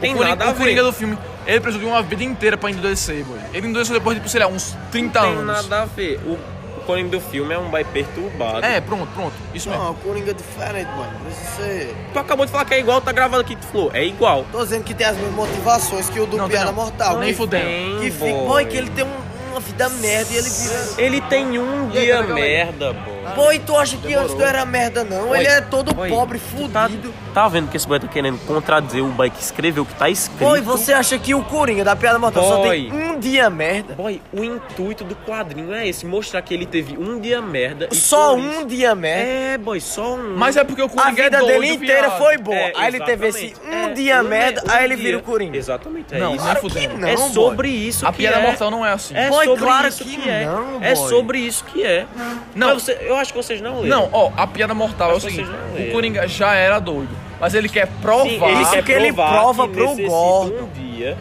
Tem 0.00 0.14
o 0.14 0.16
Coringa, 0.16 0.36
nada 0.36 0.50
a 0.50 0.52
o 0.52 0.56
Coringa 0.56 0.82
ver. 0.82 0.88
do 0.88 0.92
filme, 0.94 1.18
ele 1.48 1.60
precisou 1.60 1.86
de 1.88 1.92
uma 1.92 2.02
vida 2.02 2.22
inteira 2.22 2.56
pra 2.56 2.70
endurecer, 2.70 3.24
boy. 3.24 3.38
Ele 3.52 3.66
endureceu 3.68 3.94
depois 3.94 4.22
de, 4.22 4.30
sei 4.30 4.40
lá, 4.40 4.46
uns 4.46 4.76
30 4.92 5.20
Tem 5.20 5.30
anos. 5.32 5.46
nada 5.46 5.82
a 5.82 5.84
ver. 5.86 6.20
O 6.26 6.38
Coringa 6.86 7.10
do 7.10 7.20
filme 7.20 7.52
é 7.54 7.58
um 7.58 7.68
boy 7.68 7.84
perturbado. 7.84 8.64
É, 8.64 8.80
pronto, 8.80 9.06
pronto. 9.14 9.32
Isso 9.54 9.68
mesmo. 9.68 9.82
Não, 9.84 9.90
o 9.90 9.94
Coringa 9.96 10.30
é 10.30 10.34
diferente, 10.34 10.88
mano. 10.90 11.10
Você... 11.30 11.94
Tu 12.12 12.18
acabou 12.18 12.46
de 12.46 12.52
falar 12.52 12.64
que 12.64 12.74
é 12.74 12.80
igual, 12.80 13.00
tá 13.00 13.12
gravado 13.12 13.42
aqui, 13.42 13.56
tu 13.56 13.66
falou. 13.66 13.90
É 13.92 14.04
igual. 14.04 14.46
Tô 14.52 14.62
dizendo 14.62 14.84
que 14.84 14.94
tem 14.94 15.06
as 15.06 15.16
mesmas 15.16 15.34
motivações 15.34 16.08
que 16.08 16.18
o 16.20 16.26
do 16.26 16.36
Não, 16.36 16.44
tem 16.48 16.52
Piada 16.56 16.66
não. 16.72 16.74
Mortal. 16.74 17.18
Nem 17.18 17.30
que, 17.30 17.34
fudendo. 17.36 18.00
Que 18.00 18.10
fica... 18.10 18.24
boy. 18.26 18.46
Boy, 18.46 18.66
que 18.66 18.76
ele 18.76 18.90
tem 18.90 19.04
um- 19.04 19.28
uma 19.48 19.60
vida 19.60 19.88
merda 19.88 20.32
e 20.32 20.36
ele 20.36 20.48
vira... 20.50 20.88
Ele 20.98 21.20
tem 21.22 21.58
um 21.58 21.86
aí, 21.86 21.90
dia 22.00 22.16
pega 22.18 22.34
aí. 22.34 22.40
merda, 22.40 22.92
boy. 22.92 23.18
Pô, 23.34 23.52
e 23.52 23.58
tu 23.58 23.76
acha 23.76 23.96
que 23.98 24.14
antes 24.14 24.34
não 24.34 24.40
era 24.46 24.64
merda, 24.64 25.04
não? 25.04 25.28
Oi. 25.28 25.38
Ele 25.40 25.48
é 25.48 25.60
todo 25.60 25.98
Oi. 26.00 26.08
pobre, 26.08 26.38
Tá, 26.72 26.84
fudido. 26.88 27.12
tá 27.34 27.46
vendo 27.46 27.68
que 27.68 27.76
esse 27.76 27.86
boy 27.86 28.00
tá 28.00 28.08
querendo 28.08 28.38
contradizer 28.46 29.04
o 29.04 29.08
boy 29.08 29.28
que 29.28 29.40
escreveu 29.42 29.82
o 29.82 29.86
que 29.86 29.94
tá 29.94 30.08
escrito? 30.08 30.38
Pô, 30.38 30.56
e 30.56 30.60
você 30.62 30.94
acha 30.94 31.18
que 31.18 31.34
o 31.34 31.42
Coringa 31.42 31.84
da 31.84 31.94
Piada 31.94 32.18
Mortal 32.18 32.42
só 32.42 32.62
tem 32.62 32.88
Boy. 32.88 33.00
um 33.02 33.18
dia 33.18 33.50
merda? 33.50 33.94
Boy, 33.94 34.22
o 34.32 34.42
intuito 34.42 35.04
do 35.04 35.14
quadrinho 35.14 35.74
é 35.74 35.86
esse, 35.86 36.06
mostrar 36.06 36.40
que 36.40 36.54
ele 36.54 36.64
teve 36.64 36.96
um 36.96 37.20
dia 37.20 37.42
merda. 37.42 37.88
e 37.92 37.94
Só 37.96 38.34
um 38.34 38.50
isso- 38.50 38.64
dia 38.66 38.94
merda? 38.94 39.28
É, 39.30 39.58
boy, 39.58 39.78
só 39.80 40.14
um. 40.14 40.34
Mas 40.34 40.56
é 40.56 40.64
porque 40.64 40.80
o 40.80 40.86
A 40.86 40.88
Coringa 40.88 41.20
é 41.20 41.24
vida 41.24 41.38
doido, 41.40 41.60
dele 41.60 41.74
inteira 41.74 42.08
viado. 42.08 42.18
foi 42.18 42.38
boa. 42.38 42.56
É, 42.56 42.72
aí 42.76 42.88
ele 42.88 43.00
teve 43.04 43.28
esse 43.28 43.54
um 43.66 43.72
É, 43.72 43.92
dia 43.92 44.20
um- 44.22 44.24
merda, 44.24 44.62
um 44.66 44.70
aí 44.72 44.84
ele 44.84 44.96
dia. 44.96 45.04
vira 45.04 45.18
o 45.18 45.22
Coringa. 45.22 45.56
Exatamente, 45.58 46.14
é 46.14 46.18
Não, 46.18 46.34
isso. 46.34 46.46
que 46.48 46.60
fudendo. 46.60 46.96
não, 46.96 47.08
é 47.08 47.14
boy. 47.16 47.28
sobre 47.30 47.68
isso 47.68 48.06
A 48.06 48.10
que 48.12 48.18
piada 48.18 48.38
é. 48.38 48.42
mortal 48.42 48.70
não 48.70 48.86
é 48.86 48.92
assim. 48.92 49.14
É 49.14 49.28
Boy, 49.28 49.46
sobre 49.48 49.64
claro 49.64 49.88
isso 49.88 50.04
que 50.04 50.16
que, 50.16 50.28
é. 50.30 50.44
não, 50.46 50.82
é 50.82 50.94
sobre 50.94 51.38
isso 51.38 51.64
que 51.64 51.84
é. 51.84 52.06
Não. 52.54 52.68
Mas 52.74 52.82
você- 52.82 52.98
eu 53.02 53.16
acho 53.16 53.32
que 53.32 53.36
vocês 53.36 53.60
não 53.60 53.80
leram. 53.80 54.02
Não, 54.02 54.08
ó, 54.12 54.30
a 54.36 54.46
piada 54.46 54.74
mortal 54.74 55.10
é 55.10 55.14
o 55.14 55.16
Acho 55.16 55.26
seguinte: 55.30 55.50
o. 55.88 55.92
Coringa 55.92 56.26
já 56.28 56.54
era 56.54 56.78
doido, 56.78 57.10
mas 57.40 57.54
ele 57.54 57.68
quer 57.68 57.86
provar. 58.00 58.24
Sim, 58.28 58.44
ele 58.44 58.62
Isso 58.62 58.70
quer 58.72 58.84
que 58.84 58.92
ele 58.92 59.12
provar 59.12 59.30
prova 59.32 59.68
que 59.68 59.74
pro 59.74 59.96
Gordon. 59.96 60.64
um 60.64 60.68
dia 60.68 61.16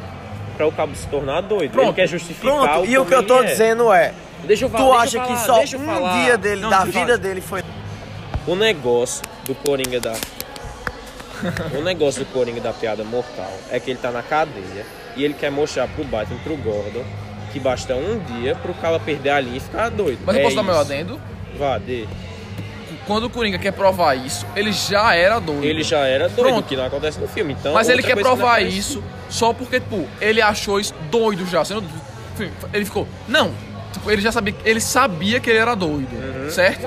pra 0.55 0.65
o 0.67 0.72
cabo 0.72 0.96
se 0.96 1.05
tornar 1.07 1.41
doido. 1.41 1.72
Pronto, 1.72 1.88
Ele 1.89 1.93
quer 1.96 2.07
justificar 2.07 2.51
Pronto, 2.60 2.86
e 2.89 2.98
o 2.98 3.05
que 3.05 3.13
eu 3.13 3.22
tô 3.22 3.41
é. 3.43 3.46
dizendo 3.46 3.93
é... 3.93 4.12
Deixa 4.43 4.65
eu 4.65 4.69
falar, 4.69 4.86
Tu 4.86 4.93
acha 4.93 5.19
que 5.19 5.38
só 5.46 5.62
um 5.62 5.86
falar. 5.86 6.24
dia 6.24 6.36
dele, 6.38 6.62
Não, 6.62 6.69
da 6.72 6.84
vida 6.84 7.00
falar. 7.00 7.17
dele 7.17 7.41
foi... 7.41 7.63
O 8.48 8.55
negócio 8.55 9.22
do 9.46 9.53
Coringa 9.53 10.00
da. 10.00 10.13
o 11.77 11.81
negócio 11.84 12.24
do 12.25 12.31
Coringa 12.31 12.60
da 12.62 12.74
piada 12.74 13.03
mortal 13.03 13.51
é 13.69 13.79
que 13.79 13.91
ele 13.91 14.00
tá 14.00 14.10
na 14.10 14.24
cadeia 14.24 14.86
e 15.15 15.24
ele 15.24 15.34
quer 15.34 15.51
mostrar 15.51 15.88
pro 15.89 16.03
Batman 16.05 16.39
pro 16.43 16.55
Gordon 16.57 17.03
que 17.51 17.60
basta 17.60 17.96
um 17.96 18.20
dia 18.20 18.56
pro 18.56 18.74
cara 18.75 19.00
perder 19.00 19.30
a 19.32 19.39
linha 19.39 19.58
e 19.58 19.60
ficar 19.60 19.89
doido. 19.89 20.20
Mas 20.25 20.36
eu 20.36 20.42
É 20.42 20.44
posso 20.44 20.56
dar 20.56 20.63
meu 20.63 20.74
isso. 20.74 20.82
adendo? 20.82 21.22
Vá, 21.58 21.77
dê. 21.77 22.06
Quando 23.06 23.24
o 23.25 23.30
Coringa 23.30 23.58
quer 23.58 23.72
provar 23.72 24.16
isso, 24.16 24.46
ele 24.56 24.72
já 24.74 25.16
era 25.16 25.39
doido. 25.39 25.63
Ele 25.63 25.82
já 25.84 26.00
era 26.00 26.27
doido, 26.27 26.50
Pronto. 26.50 26.68
que 26.68 26.75
não 26.75 26.86
acontece 26.86 27.20
no 27.20 27.27
filme. 27.27 27.54
Então, 27.54 27.74
Mas 27.74 27.88
ele 27.88 28.04
quer 28.04 28.16
que 28.16 28.22
provar 28.22 28.54
aparece. 28.56 28.77
isso 28.77 29.04
só 29.30 29.54
porque, 29.54 29.80
tipo, 29.80 30.06
ele 30.20 30.42
achou 30.42 30.77
isso 30.80 30.94
doido 31.10 31.46
já. 31.46 31.63
Você 31.63 31.74
não- 31.74 31.84
enfim, 31.84 32.51
Ele 32.74 32.84
ficou. 32.86 33.08
Não, 33.27 33.51
tipo, 33.94 34.12
ele 34.12 34.22
já 34.22 34.32
sabia. 34.32 34.54
Ele 34.66 34.82
sabia 34.82 35.39
que 35.39 35.50
ele 35.50 35.58
era 35.60 35.74
doido. 35.74 36.10
Uhum. 36.13 36.50
Certo? 36.50 36.86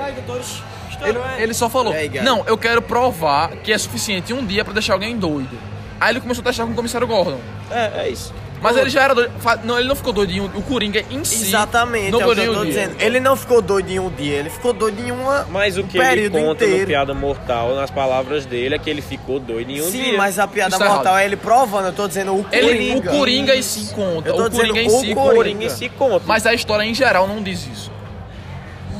Ele, 1.03 1.17
ele 1.39 1.53
só 1.55 1.67
falou, 1.67 1.93
não, 2.23 2.43
eu 2.45 2.55
quero 2.57 2.81
provar 2.81 3.49
que 3.57 3.73
é 3.73 3.77
suficiente 3.77 4.31
um 4.33 4.45
dia 4.45 4.63
pra 4.63 4.73
deixar 4.73 4.93
alguém 4.93 5.17
doido. 5.17 5.57
Aí 5.99 6.11
ele 6.13 6.21
começou 6.21 6.41
a 6.41 6.45
testar 6.45 6.65
com 6.65 6.71
o 6.71 6.75
comissário 6.75 7.07
Gordon. 7.07 7.39
É, 7.71 8.03
é 8.03 8.09
isso. 8.09 8.31
Mas 8.61 8.77
ele 8.77 8.89
já 8.89 9.03
era 9.03 9.15
doido. 9.15 9.31
Não, 9.63 9.77
ele 9.79 9.87
não 9.87 9.95
ficou 9.95 10.13
doidinho. 10.13 10.51
O 10.55 10.61
Coringa 10.61 11.03
em 11.09 11.23
si. 11.23 11.47
Exatamente, 11.47 12.11
não 12.11 12.21
é 12.21 12.25
o 12.25 12.29
que 12.29 12.35
doidinho 12.35 12.51
eu 12.51 12.53
tô 12.59 12.61
dia. 12.65 12.69
dizendo. 12.73 12.95
Ele 13.01 13.19
não 13.19 13.35
ficou 13.35 13.61
doido 13.61 13.89
em 13.89 13.99
um 13.99 14.09
dia, 14.09 14.35
ele 14.35 14.49
ficou 14.49 14.71
doido 14.73 14.99
em 15.05 15.11
uma... 15.11 15.45
Mas 15.49 15.77
o 15.77 15.83
que 15.83 15.97
um 15.97 16.01
ele 16.03 16.09
período 16.29 16.33
conta 16.39 16.63
inteiro. 16.65 16.81
no 16.81 16.87
Piada 16.87 17.13
Mortal, 17.13 17.75
nas 17.75 17.89
palavras 17.89 18.45
dele, 18.45 18.75
é 18.75 18.77
que 18.79 18.89
ele 18.89 19.01
ficou 19.01 19.39
doido 19.39 19.69
em 19.71 19.81
um 19.81 19.85
Sim, 19.89 20.03
dia. 20.03 20.17
mas 20.17 20.37
a 20.39 20.47
piada 20.47 20.69
Isso 20.75 20.79
tá 20.79 20.85
mortal 20.85 21.13
errado. 21.13 21.21
é 21.21 21.25
ele 21.25 21.35
provando, 21.35 21.85
eu 21.87 21.93
tô 21.93 22.07
dizendo 22.07 22.33
o 22.35 22.45
Ele, 22.51 22.67
Coringa. 22.93 23.11
o 23.11 23.17
Coringa 23.17 23.55
em 23.55 23.61
si 23.61 23.93
conta. 23.93 24.29
Eu 24.29 24.35
tô 24.35 24.45
O 24.45 24.51
Coringa 24.51 24.81
em 24.81 24.85
dizendo 24.87 25.01
si 25.05 25.11
o. 25.11 25.15
Coringa. 25.15 25.35
Coringa 25.35 25.65
em 25.65 25.69
si 25.69 25.89
conta. 25.89 26.23
Mas 26.27 26.45
a 26.45 26.53
história 26.53 26.83
em 26.83 26.93
geral 26.93 27.27
não 27.27 27.41
diz 27.41 27.67
isso. 27.67 27.91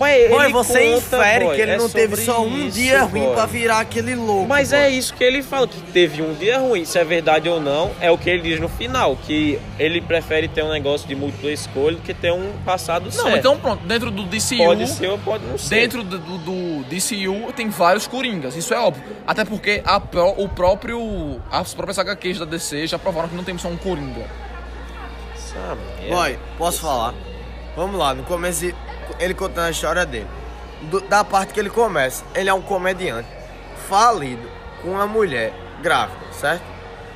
Mas 0.02 0.30
Boy, 0.32 0.52
você 0.52 0.80
conta, 0.80 0.98
infere 0.98 1.46
boy, 1.46 1.56
que 1.56 1.62
ele 1.62 1.72
é 1.72 1.78
não 1.78 1.88
teve 1.88 2.16
só 2.16 2.42
um 2.42 2.58
isso, 2.58 2.72
dia 2.80 3.04
ruim 3.04 3.22
boy. 3.22 3.36
pra 3.36 3.46
virar 3.46 3.80
aquele 3.82 4.16
louco. 4.16 4.48
Mas 4.48 4.74
é 4.74 4.90
isso 4.90 5.14
que 5.14 5.24
ele 5.24 5.44
fala, 5.44 5.68
que 5.68 5.80
teve 5.80 6.24
um 6.24 6.34
dia 6.34 6.58
ruim. 6.58 6.84
Se 6.86 6.98
é 6.98 7.04
verdade 7.04 7.48
ou 7.48 7.62
não, 7.62 7.92
é 8.02 8.10
o 8.10 8.18
que 8.18 8.28
ele 8.28 8.42
diz 8.42 8.60
no 8.60 8.68
final. 8.68 9.16
Que 9.16 9.60
ele 9.78 10.02
prefere 10.02 10.48
ter 10.48 10.64
um 10.64 10.72
negócio 10.72 11.08
de 11.08 11.14
múltipla 11.14 11.52
escolha 11.52 11.98
do 11.98 12.02
que 12.02 12.16
ter 12.16 12.34
um 12.34 12.52
passado 12.66 13.06
Não, 13.06 13.12
certo. 13.12 13.38
então 13.38 13.60
pronto. 13.60 13.86
Dentro 13.86 14.10
do 14.10 14.24
DCU. 14.24 14.58
Pode 14.58 14.88
ser 14.88 15.08
ou 15.08 15.20
pode 15.20 15.46
não 15.46 15.58
ser. 15.60 15.76
Dentro 15.76 16.04
do, 16.04 16.18
do, 16.18 16.84
DCU 16.86 17.54
tem 17.54 17.70
vários 17.70 18.08
Coringas, 18.08 18.56
isso 18.56 18.74
é 18.74 18.80
óbvio. 18.80 19.04
Até 19.28 19.46
porque 19.46 19.84
a 19.86 20.02
o 20.38 20.50
próprio. 20.50 21.40
As 21.52 21.76
próprias 21.76 22.00
HQs 22.00 22.40
da 22.40 22.46
DC 22.46 22.88
já 22.88 22.98
provaram 22.98 23.30
que 23.30 23.36
não 23.36 23.44
tem 23.44 23.56
só 23.60 23.68
um 23.68 23.78
Coringa. 23.78 24.26
Essa 25.36 25.78
merda. 26.00 26.16
Boy, 26.16 26.40
posso 26.58 26.82
falar? 26.82 27.14
Vamos 27.76 28.00
lá, 28.00 28.16
no 28.16 28.24
começo 28.24 28.74
ele 29.20 29.34
contando 29.34 29.66
a 29.68 29.72
história 29.72 30.06
dele. 30.06 30.28
Do- 30.84 31.02
da 31.02 31.24
parte 31.24 31.54
que 31.54 31.60
ele 31.60 31.70
começa, 31.70 32.24
ele 32.36 32.50
é 32.50 32.54
um 32.54 32.62
comediante 32.62 33.28
falido 33.88 34.48
com 34.82 34.90
uma 34.92 35.06
mulher 35.08 35.54
grávida, 35.82 36.18
certo? 36.32 36.64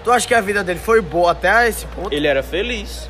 Tu 0.04 0.12
acha 0.12 0.28
que 0.28 0.34
a 0.36 0.42
vida 0.42 0.64
dele 0.64 0.80
foi 0.80 1.02
boa 1.02 1.32
até 1.32 1.68
esse 1.68 1.86
ponto? 1.88 2.14
Ele 2.14 2.28
era 2.28 2.44
feliz. 2.44 3.10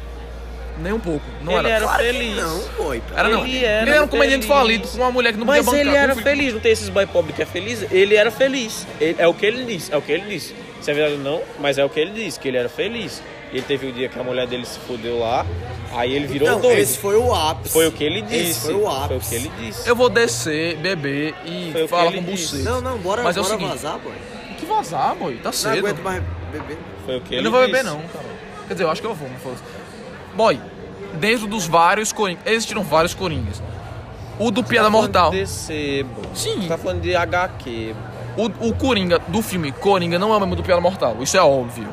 Nem 0.78 0.92
um 0.94 1.00
pouco. 1.00 1.26
Não 1.42 1.58
ele 1.58 1.68
era. 1.70 1.76
era 1.78 1.86
Claro 1.86 2.04
que 2.04 2.12
feliz. 2.12 2.36
Não, 2.36 2.60
boy. 2.78 3.04
Era 3.16 3.30
não. 3.30 3.46
Ele 3.46 3.64
era 3.66 3.82
Ele 3.84 3.92
era 3.92 4.04
um 4.04 4.08
comediante 4.08 4.46
feliz. 4.46 4.60
falido 4.60 4.88
com 4.90 4.98
uma 4.98 5.12
mulher 5.12 5.32
que 5.34 5.40
não 5.40 5.46
Mas 5.46 5.66
podia 5.66 5.84
bancar. 5.84 5.94
ele 5.96 6.04
era 6.04 6.16
feliz, 6.16 6.54
não 6.54 6.60
tem 6.60 6.72
esses 6.72 6.90
boy 6.90 7.06
pobre 7.06 7.34
que 7.34 7.42
é 7.42 7.46
feliz? 7.46 7.86
Ele 7.92 8.16
era 8.16 8.30
feliz. 8.32 8.86
Ele- 9.00 9.16
é 9.18 9.28
o 9.28 9.34
que 9.34 9.46
ele 9.46 9.64
disse, 9.66 9.94
é 9.94 9.98
o 9.98 10.02
que 10.02 10.12
ele 10.12 10.26
disse. 10.28 10.54
Se 10.82 10.92
é 10.92 10.94
verdade 10.94 11.16
ou 11.18 11.20
não, 11.24 11.42
mas 11.60 11.78
é 11.78 11.84
o 11.86 11.90
que 11.90 12.00
ele 12.00 12.12
disse, 12.12 12.40
que 12.40 12.48
ele 12.50 12.58
era 12.58 12.68
feliz. 12.70 13.22
Ele 13.52 13.62
teve 13.62 13.88
o 13.88 13.92
dia 13.94 14.10
que 14.10 14.20
a 14.20 14.24
mulher 14.24 14.48
dele 14.48 14.66
se 14.66 14.78
fudeu 14.80 15.18
lá, 15.20 15.46
aí 15.96 16.14
ele 16.14 16.28
virou 16.28 16.50
Não, 16.50 16.60
doido. 16.62 16.78
esse 16.80 16.98
foi 16.98 17.16
o 17.16 17.34
ápice. 17.34 17.74
Foi 17.74 17.88
o 17.88 17.92
que 17.92 18.04
ele 18.04 18.22
disse. 18.22 18.36
Esse 18.52 18.60
foi 18.62 18.74
o 18.76 18.88
ápice. 18.90 19.08
Foi 19.08 19.18
o 19.18 19.22
que 19.22 19.36
ele 19.36 19.52
disse. 19.60 19.90
Eu 19.90 19.96
vou 19.96 20.10
descer, 20.10 20.78
beber 20.78 21.34
e 21.46 21.72
Foi 21.72 21.88
falar 21.88 22.12
com 22.12 22.22
disse. 22.24 22.58
você. 22.58 22.64
Não, 22.64 22.82
não, 22.82 22.98
bora, 22.98 23.24
Mas 23.24 23.38
é 23.38 23.40
o 23.40 23.44
bora 23.44 23.56
seguinte, 23.56 23.70
vazar, 23.72 24.00
boy. 24.00 24.14
Que 24.60 24.66
vazar, 24.66 25.16
boy. 25.16 25.36
Tá 25.38 25.44
Não 25.46 25.54
cedo. 25.54 25.78
aguento 25.80 26.02
mais 26.04 26.24
beber. 26.52 26.78
Foi 27.06 27.18
o 27.18 27.22
que 27.22 27.34
Eu 27.36 27.40
ele 27.40 27.46
não 27.46 27.52
vou 27.52 27.62
disse. 27.62 27.72
beber, 27.72 27.84
não, 27.84 27.98
cara. 28.02 28.26
Quer 28.68 28.74
dizer, 28.74 28.84
eu 28.84 28.92
acho 28.92 29.02
que 29.02 29.08
eu 29.08 29.14
vou, 29.14 29.30
mas 29.30 29.42
foda-se. 29.42 29.64
Boy, 30.36 30.60
dentro 31.16 31.48
dos 31.48 31.68
vários 31.68 32.12
Coringas. 32.12 32.44
Existiram 32.46 32.84
vários 32.84 33.14
Coringas. 33.14 33.62
O 34.40 34.52
do 34.52 34.64
Piada 34.64 34.90
Mortal. 34.90 35.32
Tá 35.32 35.38
DC, 35.38 36.06
bro. 36.14 36.30
Sim. 36.36 36.68
Tá 36.68 36.78
falando 36.78 37.02
de 37.02 37.16
HQ. 37.16 37.96
O, 38.36 38.68
o 38.68 38.76
Coringa 38.76 39.18
do 39.20 39.42
filme 39.42 39.72
Coringa 39.72 40.20
não 40.20 40.34
é 40.34 40.38
o 40.38 40.40
mesmo 40.42 40.58
do 40.58 40.64
Piada 40.64 40.82
Mortal, 40.82 41.18
isso 41.22 41.38
é 41.38 41.42
óbvio. 41.42 41.88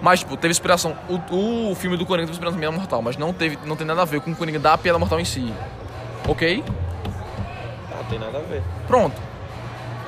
Mas, 0.00 0.20
tipo, 0.20 0.36
teve 0.36 0.52
inspiração. 0.52 0.96
O, 1.08 1.70
o 1.70 1.74
filme 1.74 1.96
do 1.96 2.04
Coringa 2.04 2.26
teve 2.26 2.32
inspiração 2.32 2.56
na 2.56 2.60
Piada 2.60 2.76
Mortal, 2.76 3.02
mas 3.02 3.16
não, 3.16 3.32
teve, 3.32 3.58
não 3.64 3.76
tem 3.76 3.86
nada 3.86 4.02
a 4.02 4.04
ver 4.04 4.20
com 4.20 4.30
o 4.30 4.36
Coringa 4.36 4.58
da 4.58 4.76
Piada 4.76 4.98
Mortal 4.98 5.18
em 5.20 5.24
si. 5.24 5.52
Ok? 6.28 6.62
Não 7.90 8.04
tem 8.04 8.18
nada 8.18 8.38
a 8.38 8.42
ver. 8.42 8.62
Pronto. 8.86 9.20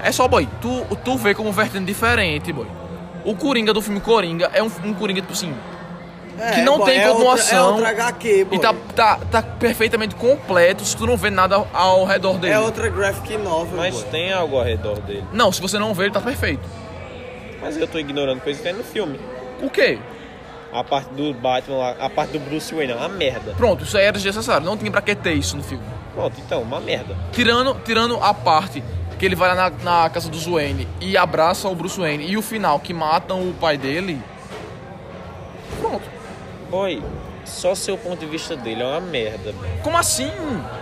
É 0.03 0.12
só, 0.12 0.29
boy, 0.29 0.46
tu, 0.61 0.85
tu 1.05 1.16
vê 1.16 1.35
como 1.35 1.51
vertente 1.53 1.85
diferente, 1.87 2.53
boy. 2.53 2.66
O 3.24 3.35
Coringa 3.35 3.72
do 3.72 3.83
filme 3.83 4.01
Coringa 4.01 4.51
é 4.53 4.62
um, 4.62 4.70
um 4.85 4.94
Coringa, 4.94 5.20
tipo 5.20 5.33
assim, 5.33 5.53
que 6.55 6.61
não 6.62 6.79
boy, 6.79 6.87
tem 6.87 7.01
é 7.01 7.09
outra- 7.11 7.14
continuação. 7.14 7.68
É 7.68 7.72
outra 7.72 7.88
HQ, 7.90 8.44
boy. 8.44 8.57
e 8.57 8.61
tá, 8.61 8.74
tá, 8.94 9.18
tá 9.31 9.42
perfeitamente 9.42 10.14
completo 10.14 10.85
se 10.85 10.96
tu 10.96 11.05
não 11.07 11.16
vê 11.16 11.31
nada 11.31 11.57
ao, 11.57 11.66
ao 11.72 12.05
redor 12.05 12.35
dele. 12.38 12.53
É 12.55 12.61
outra 12.61 12.88
graphic 12.88 13.37
novel, 13.38 13.77
Mas 13.77 13.94
boy. 13.94 14.05
tem 14.11 14.33
algo 14.33 14.57
ao 14.57 14.64
redor 14.64 15.01
dele. 15.01 15.24
Não, 15.33 15.51
se 15.51 15.61
você 15.61 15.79
não 15.79 15.92
vê, 15.92 16.05
ele 16.05 16.12
tá 16.12 16.20
perfeito. 16.20 16.62
Mas 17.61 17.77
eu 17.77 17.88
tô 17.88 17.98
ignorando 17.98 18.40
coisa 18.40 18.57
que 18.59 18.64
tem 18.64 18.72
no 18.72 18.85
filme. 18.85 19.18
O 19.62 19.71
quê? 19.71 19.99
A 20.73 20.85
parte 20.85 21.09
do 21.14 21.33
Batman 21.33 21.79
lá, 21.79 21.97
a 21.99 22.11
parte 22.11 22.33
do 22.33 22.40
Bruce 22.40 22.75
Wayne, 22.75 22.92
é 22.92 22.97
uma 22.97 23.09
merda. 23.09 23.55
Pronto, 23.57 23.85
isso 23.85 23.97
aí 23.97 24.05
era 24.05 24.12
desnecessário. 24.12 24.66
Não 24.66 24.77
tinha 24.77 24.90
pra 24.90 25.01
que 25.01 25.14
ter 25.14 25.33
isso 25.33 25.57
no 25.57 25.62
filme. 25.62 25.85
Pronto, 26.14 26.38
então, 26.44 26.62
uma 26.62 26.79
merda. 26.81 27.16
Tirando, 27.33 27.75
tirando 27.85 28.16
a 28.23 28.35
parte 28.35 28.83
que 29.18 29.25
ele 29.27 29.35
vai 29.35 29.49
lá 29.55 29.71
na, 29.71 30.03
na 30.03 30.11
casa 30.11 30.29
do 30.29 30.38
Wayne 30.38 30.87
e 31.01 31.16
abraça 31.16 31.68
o 31.68 31.75
Bruce 31.75 31.99
Wayne 31.99 32.27
e 32.27 32.37
o 32.37 32.42
final 32.42 32.79
que 32.79 32.92
matam 32.94 33.49
o 33.49 33.55
pai 33.55 33.77
dele. 33.77 34.21
Pronto. 35.81 36.09
Boy, 36.71 37.03
só 37.44 37.75
seu 37.75 37.97
ponto 37.97 38.21
de 38.21 38.27
vista 38.27 38.55
dele 38.55 38.83
é 38.83 38.87
uma 38.87 39.01
merda, 39.01 39.53
boy. 39.53 39.68
Como 39.83 39.97
assim? 39.97 40.31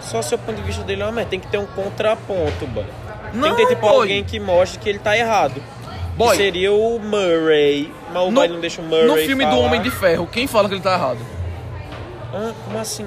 Só 0.01 0.21
seu 0.21 0.37
ponto 0.37 0.57
de 0.57 0.63
vista 0.63 0.83
dele 0.83 1.03
é 1.03 1.05
uma 1.07 1.13
merda. 1.13 1.31
Tem 1.31 1.41
que 1.41 1.47
ter 1.47 1.59
um 1.59 1.67
contraponto, 1.67 2.67
boy. 2.67 2.85
Não, 3.33 3.43
Tem 3.43 3.55
que 3.55 3.63
ter, 3.63 3.75
tipo, 3.75 3.87
boy. 3.87 4.01
alguém 4.01 4.25
que 4.25 4.39
mostre 4.41 4.79
que 4.79 4.89
ele 4.89 4.99
tá 4.99 5.17
errado. 5.17 5.63
Boy. 6.17 6.31
Que 6.37 6.43
seria 6.45 6.73
o 6.73 6.99
Murray. 6.99 7.93
Mas 8.13 8.29
o 8.29 8.31
boy 8.31 8.49
não 8.49 8.61
deixa 8.61 8.81
o 8.81 8.85
Murray 8.85 9.07
no 9.07 9.17
filme 9.17 9.45
do 9.45 9.51
falar. 9.51 9.67
Homem 9.67 9.83
de 9.83 9.91
Ferro, 9.91 10.27
quem 10.31 10.47
fala 10.47 10.69
que 10.69 10.75
ele 10.75 10.83
tá 10.83 10.95
errado? 10.95 11.19
Ah, 12.33 12.53
como 12.65 12.79
assim? 12.79 13.07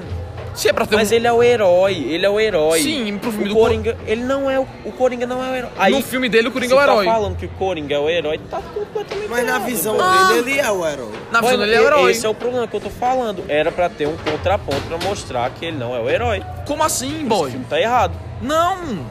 Se 0.56 0.68
é 0.68 0.74
pra 0.74 0.86
ter 0.86 0.96
Mas 0.96 1.12
um... 1.12 1.16
ele 1.16 1.28
é 1.28 1.32
o 1.32 1.42
herói, 1.42 1.94
ele 2.10 2.26
é 2.26 2.30
o 2.30 2.40
herói. 2.40 2.82
Sim, 2.82 3.18
pro 3.18 3.32
filme 3.32 3.46
o 3.46 3.50
do 3.50 3.56
Coringa, 3.56 3.98
ele 4.06 4.24
não 4.24 4.50
é 4.50 4.60
o, 4.60 4.68
o 4.84 4.92
Coringa 4.92 5.26
não 5.26 5.44
é 5.44 5.52
o 5.52 5.56
herói. 5.56 5.72
Aí, 5.78 5.94
no 5.94 6.02
filme 6.02 6.28
dele, 6.28 6.50
o 6.50 6.52
Coringa 6.52 6.74
é 6.74 6.78
o 6.78 6.82
herói. 6.82 7.06
tá 7.06 7.14
falando 7.14 7.38
que 7.38 7.46
o 7.46 7.50
Coringa 7.50 7.96
é 7.96 8.00
o 8.00 8.10
herói, 8.10 8.40
tá 8.50 8.60
completamente 8.62 9.30
Mas 9.30 9.46
na 9.46 9.56
errado, 9.56 9.66
visão 9.66 9.98
velho. 9.98 10.28
dele, 10.28 10.52
ele 10.52 10.60
é 10.60 10.72
o 10.72 10.86
herói. 10.88 11.12
Na 11.32 11.42
Boy, 11.42 11.52
visão 11.52 11.66
dele, 11.66 11.72
ele 11.72 11.76
é 11.76 11.82
o 11.82 11.88
herói. 11.88 12.12
Esse 12.12 12.26
é 12.26 12.30
o 12.30 12.34
problema 12.36 12.68
que 12.68 12.76
eu 12.76 12.82
tô 12.82 12.90
falando. 12.90 13.44
Era 13.48 13.72
pra 13.72 13.90
ter 13.90 14.08
um 14.08 14.18
contraponto 14.18 14.82
pra 14.82 14.98
mostrar 14.98 15.50
que 15.52 15.66
ele 15.66 15.78
não 15.78 15.96
é 15.96 16.00
o 16.00 16.10
herói. 16.10 16.44
Como 16.68 16.84
assim, 16.84 17.16
Esse 17.16 17.24
boy? 17.26 17.52
filme 17.52 17.66
tá 17.70 17.80
errado. 17.80 18.14
Não! 18.42 19.06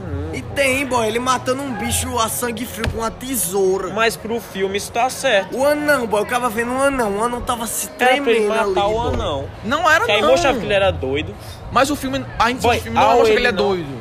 Não. 0.00 0.34
E 0.34 0.42
tem, 0.42 0.86
boy, 0.86 1.06
ele 1.06 1.18
matando 1.18 1.62
um 1.62 1.72
bicho 1.74 2.18
a 2.18 2.28
sangue 2.28 2.64
frio 2.64 2.88
com 2.88 2.98
uma 2.98 3.10
tesoura. 3.10 3.90
Mas 3.90 4.16
pro 4.16 4.40
filme 4.40 4.76
isso 4.78 4.90
tá 4.92 5.08
certo. 5.10 5.56
O 5.56 5.64
anão, 5.66 6.06
boy, 6.06 6.20
eu 6.22 6.26
tava 6.26 6.48
vendo 6.48 6.70
um 6.72 6.80
anão, 6.80 7.18
o 7.18 7.24
anão 7.24 7.40
tava 7.40 7.66
se 7.66 7.88
Era 7.88 7.96
pra 7.96 8.12
ele 8.14 8.22
tremendo 8.24 8.52
ali, 8.52 8.68
matar 8.74 8.86
o 8.86 8.92
boy. 8.92 9.14
anão. 9.14 9.48
Não 9.64 9.90
era 9.90 10.04
Que 10.04 10.12
aí 10.12 10.20
não. 10.22 10.30
mostrava 10.30 10.58
que 10.58 10.64
ele 10.64 10.74
era 10.74 10.90
doido. 10.90 11.34
Mas 11.72 11.90
o 11.90 11.96
filme, 11.96 12.24
a 12.38 12.48
gente 12.48 12.62
Boy, 12.62 12.76
do 12.78 12.82
filme 12.82 12.98
não 12.98 13.06
mostra 13.16 13.26
que 13.26 13.32
ele 13.38 13.46
é 13.46 13.52
não- 13.52 13.68
doido. 13.68 14.00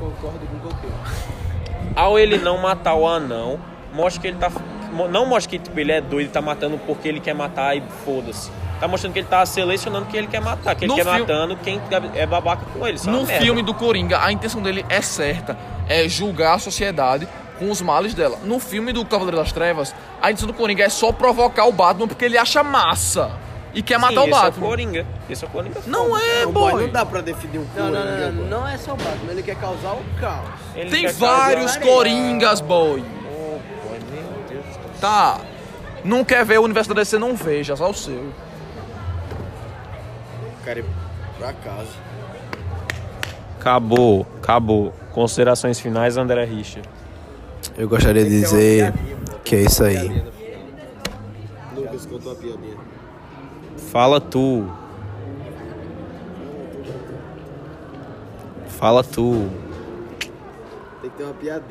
Concordo 0.00 0.38
com 0.46 0.68
o 0.68 0.74
que 0.74 1.92
Ao 1.96 2.18
ele 2.18 2.38
não 2.38 2.58
matar 2.58 2.94
o 2.94 3.06
anão, 3.06 3.58
mostra 3.92 4.20
que 4.22 4.28
ele 4.28 4.36
tá. 4.38 4.50
Não 5.10 5.24
mostra 5.26 5.50
que 5.50 5.58
tipo, 5.58 5.78
ele 5.80 5.92
é 5.92 6.00
doido 6.00 6.28
e 6.28 6.30
tá 6.30 6.40
matando 6.42 6.78
porque 6.86 7.08
ele 7.08 7.20
quer 7.20 7.34
matar 7.34 7.76
e 7.76 7.82
foda-se. 8.04 8.50
Tá 8.82 8.88
mostrando 8.88 9.12
que 9.12 9.20
ele 9.20 9.28
tá 9.28 9.46
selecionando 9.46 10.06
quem 10.06 10.18
ele 10.18 10.26
quer 10.26 10.40
matar, 10.40 10.74
que 10.74 10.86
ele 10.86 10.88
No 10.90 10.96
quer 10.96 11.04
matando 11.04 11.56
quem 11.58 11.80
é 12.16 12.26
babaca 12.26 12.64
com 12.74 12.84
ele. 12.84 12.98
É 12.98 13.08
No 13.08 13.24
filme 13.24 13.62
do 13.62 13.72
Coringa, 13.72 14.18
a 14.20 14.32
intenção 14.32 14.60
dele 14.60 14.84
é 14.88 15.00
certa, 15.00 15.56
é 15.88 16.08
julgar 16.08 16.54
a 16.54 16.58
sociedade 16.58 17.28
com 17.60 17.70
os 17.70 17.80
males 17.80 18.12
dela. 18.12 18.40
No 18.42 18.58
filme 18.58 18.92
do 18.92 19.04
Cavaleiro 19.04 19.36
das 19.36 19.52
Trevas, 19.52 19.94
a 20.20 20.32
intenção 20.32 20.48
do 20.48 20.52
Coringa 20.52 20.82
é 20.82 20.88
só 20.88 21.12
provocar 21.12 21.66
o 21.66 21.70
Batman 21.72 22.08
porque 22.08 22.24
ele 22.24 22.36
acha 22.36 22.64
massa 22.64 23.30
e 23.72 23.82
quer 23.82 23.94
Sim, 23.94 24.00
matar 24.00 24.22
o 24.22 24.24
esse 24.24 24.32
É 24.34 24.36
o 24.36 24.42
Batman. 24.42 24.66
Coringa. 24.66 25.06
Esse 25.30 25.44
é 25.44 25.46
o 25.46 25.50
Coringa. 25.52 25.80
Não 25.86 26.18
é, 26.18 26.44
Não, 26.44 26.50
boy, 26.50 26.72
boy. 26.72 26.82
não 26.82 26.88
dá 26.92 27.06
pra 27.06 27.20
definir 27.20 27.58
um 27.60 27.66
Não, 27.76 27.84
não, 27.88 28.00
Coringa, 28.02 28.26
não, 28.26 28.32
boy. 28.34 28.44
não, 28.48 28.60
não 28.62 28.68
é 28.68 28.76
só 28.78 28.94
o 28.94 28.96
Batman, 28.96 29.30
ele 29.30 29.44
quer 29.44 29.54
causar 29.60 29.92
o 29.92 30.02
caos. 30.20 30.48
Ele 30.74 30.90
Tem 30.90 31.06
vários 31.06 31.76
Coringas, 31.76 32.60
boy. 32.60 33.04
Oh, 33.30 33.60
boy, 33.88 33.98
meu 34.10 34.24
Deus 34.48 34.66
do 34.66 34.72
céu. 34.72 34.82
Tá. 35.00 35.38
Não 36.02 36.24
quer 36.24 36.44
ver 36.44 36.58
o 36.58 36.64
universo 36.64 36.92
da 36.92 37.00
DC, 37.00 37.16
não 37.16 37.36
veja, 37.36 37.76
só 37.76 37.88
o 37.88 37.94
seu. 37.94 38.32
Quero 40.64 40.80
ir 40.80 40.84
pra 41.38 41.52
casa. 41.52 41.90
Acabou, 43.58 44.26
acabou. 44.38 44.92
Considerações 45.12 45.78
finais, 45.80 46.16
André 46.16 46.44
Richa. 46.44 46.82
Eu 47.76 47.88
gostaria 47.88 48.24
de 48.24 48.30
dizer 48.30 48.92
que 49.44 49.56
é 49.56 49.62
isso 49.62 49.82
aí. 49.84 50.24
Lucas 51.74 52.06
contou 52.06 52.32
uma 52.32 52.40
piadinha. 52.40 52.76
Fala 53.76 54.20
tu. 54.20 54.68
Fala 58.68 59.04
tu. 59.04 59.48
Tem 61.00 61.10
que 61.10 61.16
ter 61.16 61.24
uma 61.24 61.34
piadinha. 61.34 61.68